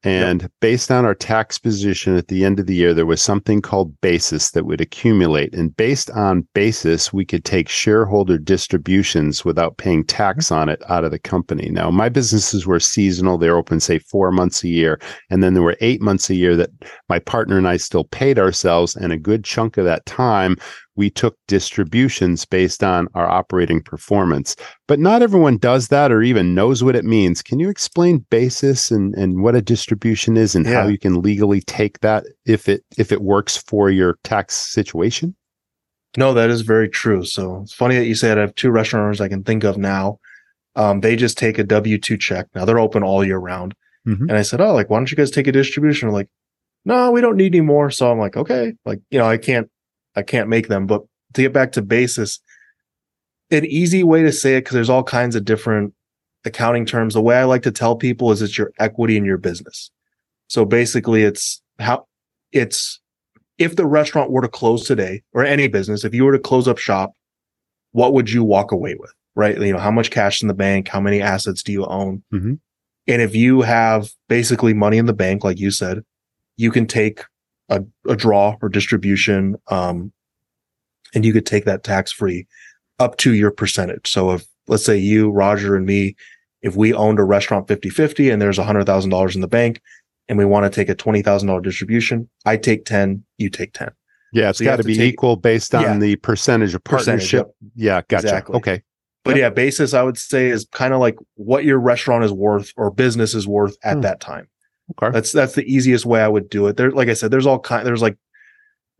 [0.04, 3.62] And based on our tax position at the end of the year, there was something
[3.62, 5.54] called basis that would accumulate.
[5.54, 10.56] And based on basis, we could take shareholder distributions without paying tax mm-hmm.
[10.56, 11.70] on it out of the company.
[11.70, 13.38] Now, my businesses were seasonal.
[13.38, 15.00] They were open, say, four months a year.
[15.30, 16.72] And then there were eight months a year that
[17.08, 18.96] my partner and I still paid ourselves.
[18.96, 20.58] And a good chunk of that time,
[21.02, 24.56] we took distributions based on our operating performance.
[24.88, 27.42] But not everyone does that or even knows what it means.
[27.42, 31.62] Can you explain basis and, and what a distribution is and how you can legally
[31.62, 35.36] take that if it if it works for your tax situation?
[36.18, 37.26] No, that is very true.
[37.26, 39.80] So it's funny that you said I have two restaurant owners I can think of
[39.80, 40.20] now.
[40.76, 42.46] Um, they just take a W 2 check.
[42.54, 43.74] Now they're open all year round.
[44.08, 44.30] Mhm.
[44.30, 46.10] And I said, Oh, like, why don't you guys take a distribution?
[46.10, 46.30] They're like,
[46.86, 47.90] no, we don't need any more.
[47.90, 49.68] So I'm like, okay, like, you know, I can't,
[50.16, 50.88] I can't make them.
[50.88, 51.04] But
[51.34, 52.40] to get back to basis,
[53.50, 55.94] an easy way to say it, because there's all kinds of different
[56.46, 57.14] accounting terms.
[57.14, 59.92] The way I like to tell people is it's your equity in your business.
[60.48, 62.08] So basically it's how
[62.52, 63.00] it's
[63.58, 66.68] if the restaurant were to close today or any business, if you were to close
[66.68, 67.14] up shop,
[67.92, 69.12] what would you walk away with?
[69.36, 69.58] Right.
[69.58, 70.88] You know, how much cash in the bank?
[70.88, 72.24] How many assets do you own?
[72.34, 72.60] Mhm.
[73.08, 76.04] And if you have basically money in the bank, like you said,
[76.58, 77.24] you can take
[77.72, 80.12] a, a draw or distribution, um,
[81.16, 82.46] and you could take that tax free
[83.00, 84.12] up to your percentage.
[84.12, 86.16] So if let's say you, Roger, and me,
[86.62, 89.82] if we owned a restaurant 50 50 and there's $100,000 in the bank
[90.30, 93.90] and we want to take a $20,000 distribution, I take 10, you take 10.
[94.34, 95.98] Yeah, it's So got to be take- equal based on Yeah.
[95.98, 97.48] the percentage of Percentage, partnership.
[97.76, 98.28] Yeah, gotcha.
[98.28, 98.56] Exactly.
[98.58, 98.82] Okay.
[99.24, 99.40] But Yep.
[99.40, 102.92] yeah, basis I would say is kind of like what your restaurant is worth or
[102.92, 104.02] business is worth at Hmm.
[104.02, 104.48] that time.
[104.92, 105.12] Okay.
[105.12, 106.78] That's that's the easiest way I would do it.
[106.78, 107.86] There, like I said, there's all kind.
[107.86, 108.18] There's like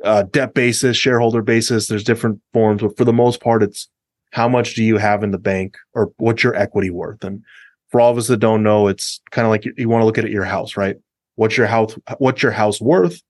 [0.04, 1.88] uh, debt basis, shareholder basis.
[1.88, 3.90] There's different forms, but for the most part, it's
[4.32, 7.24] how much do you have in the bank or what's your equity worth.
[7.24, 7.44] And
[7.90, 10.06] for all of us that don't know, it's kind of like you, you want to
[10.06, 10.96] look at your house, right?
[11.36, 11.96] What's your house?
[12.18, 13.22] What's your house worth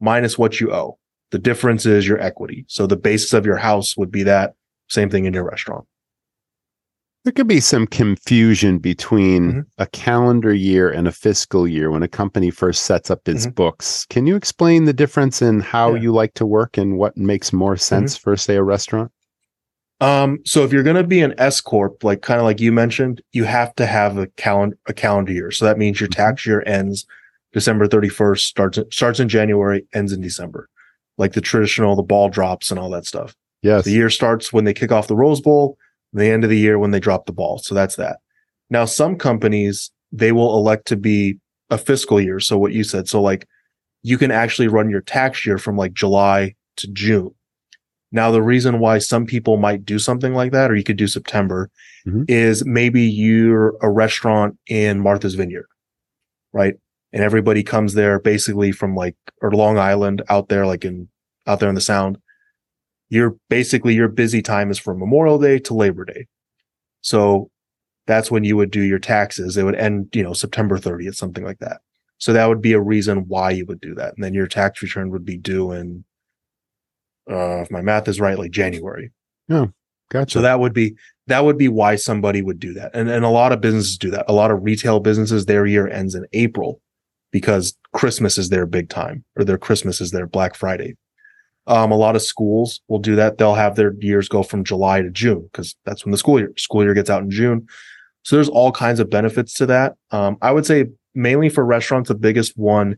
[0.00, 0.98] minus what you owe?
[1.30, 2.64] The difference is your equity.
[2.68, 4.54] So the basis of your house would be that
[4.88, 5.86] same thing in your restaurant.
[7.28, 9.66] There could be some confusion between Mhm.
[9.76, 13.54] a calendar year and a fiscal year when a company first sets up its Mhm.
[13.54, 14.06] books.
[14.08, 15.94] Can you explain the difference in how Yeah.
[15.96, 16.02] Mm-hmm.
[16.04, 19.12] you like to work and what makes more sense for, say, a restaurant?
[20.00, 22.72] Um, so if you're going to be an S corp, like kind of like you
[22.72, 25.50] mentioned, you have to have a calendar a calendar year.
[25.50, 27.04] So that means your tax year ends
[27.52, 30.70] December 31st, starts starts in January, ends in December,
[31.18, 33.36] like the traditional the ball drops and all that stuff.
[33.62, 33.84] Yes.
[33.84, 35.76] The year starts when they kick off the Rose Bowl,
[36.12, 37.58] the end of the year when they drop the ball.
[37.58, 38.18] So that's that.
[38.70, 41.38] Now, some companies, they will elect to be
[41.70, 42.40] a fiscal year.
[42.40, 43.08] So what you said.
[43.08, 43.46] So like
[44.02, 47.30] you can actually run your tax year from like July to June.
[48.10, 51.06] Now, the reason why some people might do something like that, or you could do
[51.06, 51.70] September,
[52.06, 52.24] Mhm.
[52.26, 55.66] is maybe you're a restaurant in Martha's Vineyard,
[56.54, 56.74] right?
[57.12, 61.08] And everybody comes there basically from like, or Long Island out there, like in,
[61.46, 62.16] out there in the sound
[63.08, 66.26] your basically your busy time is from Memorial Day to Labor Day.
[67.00, 67.50] So
[68.06, 69.56] that's when you would do your taxes.
[69.56, 71.80] It would end, you know, September 30th, something like that.
[72.18, 74.14] So that would be a reason why you would do that.
[74.14, 76.04] And then your tax return would be due in,
[77.30, 79.12] uh, if my math is right, like January.
[79.46, 79.66] Yeah.
[80.10, 80.32] Gotcha.
[80.32, 80.96] So that would be,
[81.26, 82.90] that would be why somebody would do that.
[82.94, 84.24] And, and a lot of businesses do that.
[84.26, 86.80] A lot of retail businesses, their year ends in April
[87.30, 90.96] because Christmas is their big time or their Christmas is their Black Friday.
[91.68, 93.38] Um, a lot of schools will do that.
[93.38, 96.52] They'll have their years go from July to June because that's when the school year
[96.56, 97.66] school year gets out in June.
[98.22, 99.94] So there's all kinds of benefits to that.
[100.10, 102.96] Um, I would say mainly for restaurants, the biggest one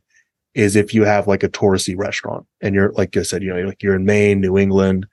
[0.55, 3.67] is if you have like a touristy restaurant and you're like I said, you know,
[3.67, 5.07] like you're in Maine, New England,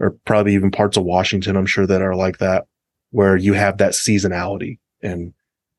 [0.00, 1.56] or probably even parts of Washington.
[1.56, 2.66] I'm sure that are like that,
[3.10, 4.78] where you have that seasonality.
[5.02, 5.32] And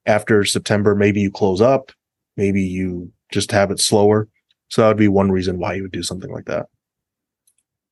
[0.06, 1.92] after September, maybe you close up,
[2.38, 4.28] maybe you just have it slower.
[4.70, 6.68] So that would be one reason why you would do something like that.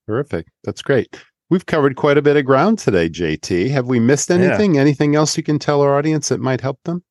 [0.07, 0.47] Terrific.
[0.63, 1.21] That's great.
[1.49, 3.69] We've covered quite a bit of ground today, JT.
[3.69, 4.37] Have we missed Yeah.
[4.37, 4.77] anything?
[4.77, 7.03] Anything else you can tell our audience that might help them?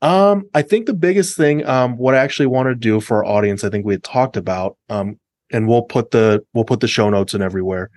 [0.00, 3.24] Um, I think the biggest thing, um, what I actually want to do for our
[3.24, 5.18] audience, I think we had talked about, um,
[5.52, 7.90] and we'll put the we'll put the show notes in everywhere.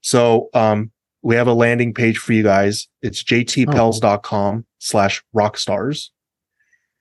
[0.00, 0.90] So, um,
[1.22, 2.86] we have a landing page for you guys.
[3.02, 6.10] It's jtpells.com slash rockstars.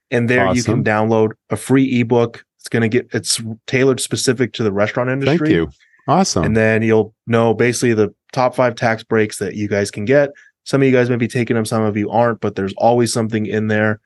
[0.10, 2.46] And there you can download a free ebook.
[2.60, 5.38] It's going to get, it's tailored specific to the restaurant industry.
[5.38, 5.70] Thank you.
[6.08, 6.44] Awesome.
[6.44, 10.32] And then you'll know basically the top five tax breaks that you guys can get.
[10.66, 13.12] Some of you guys may be taking them, some of you aren't, but there's always
[13.12, 14.00] something in there.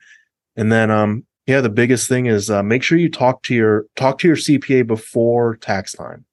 [0.56, 3.86] And then, um, yeah, the biggest thing is uh, make sure you talk to your
[3.96, 6.24] talk to your CPA before tax time,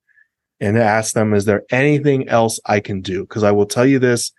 [0.59, 3.21] and ask them, is there anything else I can do?
[3.21, 4.33] Because I will tell you this: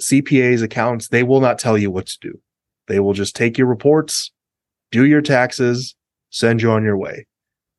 [0.00, 2.40] CPAs, accountants, they will not tell you what to do.
[2.86, 4.30] They will just take your reports,
[4.90, 5.94] do your taxes,
[6.28, 7.26] send you on your way.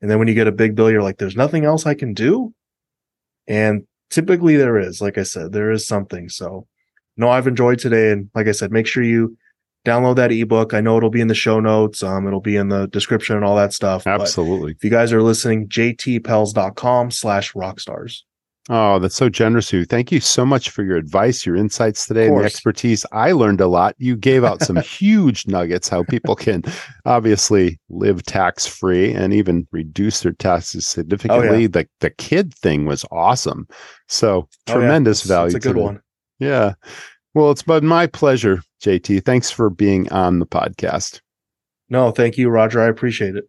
[0.02, 2.14] And then when you get a big bill, you're like, there's nothing else I can
[2.14, 2.54] do.
[3.48, 6.30] And typically there is, like I said, there is something.
[6.30, 6.68] So
[7.18, 8.12] no, I've enjoyed today.
[8.12, 9.38] And like I said, make sure you
[9.86, 10.74] download that ebook.
[10.74, 12.04] I know it'll be in the show notes.
[12.04, 14.04] Um, it'll be in the description and all that stuff.
[14.04, 14.72] But Absolutely.
[14.74, 18.22] if you guys are listening, jtpells.com slash rockstars.
[18.68, 19.86] Oh, that's so generous of you.
[19.86, 23.06] Thank you so much for your advice, your insights today, and the expertise.
[23.12, 23.94] I learned a lot.
[24.00, 26.64] You gave out some huge nuggets how people can
[27.06, 31.68] obviously live tax free and even reduce their taxes oh, significantly.
[31.68, 33.68] The the kid thing was awesome.
[34.08, 34.74] So Oh, yeah.
[34.74, 35.56] tremendous It's- value.
[35.56, 36.02] It's a good one.
[36.40, 36.74] Yeah.
[37.36, 39.26] Well, it's been my pleasure, JT.
[39.26, 41.22] Thanks for being on the podcast.
[41.90, 42.82] No, thank you, Roger.
[42.82, 43.46] I appreciate it.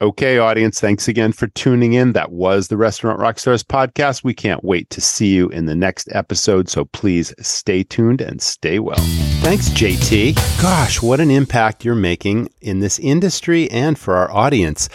[0.00, 2.12] Okay, audience, thanks again for tuning in.
[2.12, 4.22] That was the Restaurant Rockstars podcast.
[4.22, 6.68] We can't wait to see you in the next episode.
[6.68, 9.04] So please stay tuned and stay well.
[9.40, 10.36] Thanks, JT.
[10.62, 14.88] Gosh, what an impact you're making in this industry and for our audience.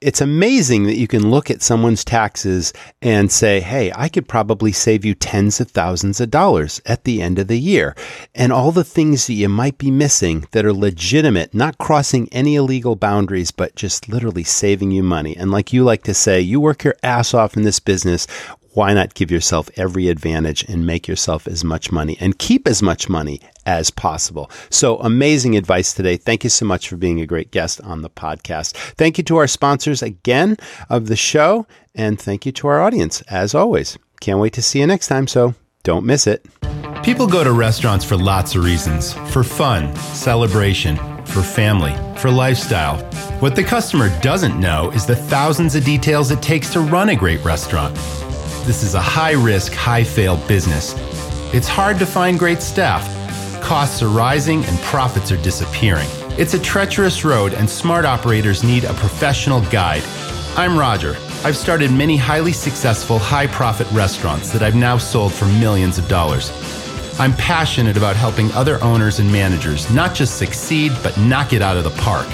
[0.00, 2.72] It's amazing that you can look at someone's taxes
[3.02, 7.20] and say, Hey, I could probably save you tens of thousands of dollars at the
[7.20, 7.94] end of the year.
[8.34, 12.54] And all the things that you might be missing that are legitimate, not crossing any
[12.54, 15.36] illegal boundaries, but just literally saving you money.
[15.36, 18.26] And like you like to say, you work your ass off in this business.
[18.72, 22.80] Why not give yourself every advantage and make yourself as much money and keep as
[22.80, 24.48] much money as possible?
[24.70, 26.16] So amazing advice today.
[26.16, 28.76] Thank you so much for being a great guest on the podcast.
[28.94, 30.56] Thank you to our sponsors again
[30.88, 31.66] of the show.
[31.96, 33.98] And thank you to our audience as always.
[34.20, 35.26] Can't wait to see you next time.
[35.26, 36.46] So don't miss it.
[37.02, 42.98] People go to restaurants for lots of reasons for fun, celebration, for family, for lifestyle.
[43.40, 47.16] What the customer doesn't know is the thousands of details it takes to run a
[47.16, 47.98] great restaurant.
[48.66, 50.94] This is a high risk, high fail business.
[51.52, 53.02] It's hard to find great staff.
[53.62, 56.08] Costs are rising and profits are disappearing.
[56.38, 60.02] It's a treacherous road, and smart operators need a professional guide.
[60.56, 61.16] I'm Roger.
[61.42, 66.06] I've started many highly successful, high profit restaurants that I've now sold for millions of
[66.06, 66.50] dollars.
[67.18, 71.76] I'm passionate about helping other owners and managers not just succeed, but knock it out
[71.76, 72.28] of the park.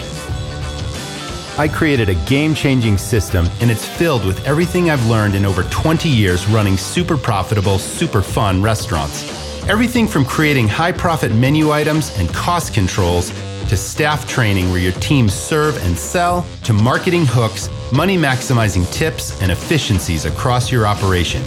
[1.59, 5.63] I created a game changing system, and it's filled with everything I've learned in over
[5.63, 9.25] 20 years running super profitable, super fun restaurants.
[9.67, 13.31] Everything from creating high profit menu items and cost controls
[13.71, 19.41] to staff training where your teams serve and sell, to marketing hooks, money maximizing tips,
[19.41, 21.43] and efficiencies across your operation.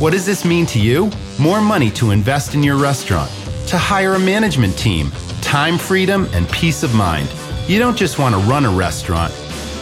[0.00, 1.10] What does this mean to you?
[1.38, 3.30] More money to invest in your restaurant,
[3.68, 5.10] to hire a management team,
[5.40, 7.28] time freedom, and peace of mind.
[7.66, 9.32] You don't just want to run a restaurant,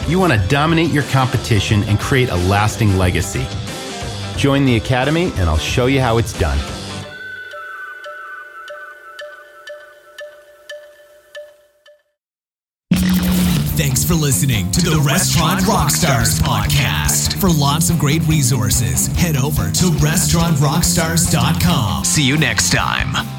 [0.09, 3.47] you want to dominate your competition and create a lasting legacy.
[4.37, 6.59] Join the Academy, and I'll show you how it's done.
[13.77, 17.39] Thanks for listening to the Restaurant Rockstars podcast.
[17.41, 22.05] For lots of great resources, head over to restaurantrockstars.com.
[22.05, 23.38] See you next time.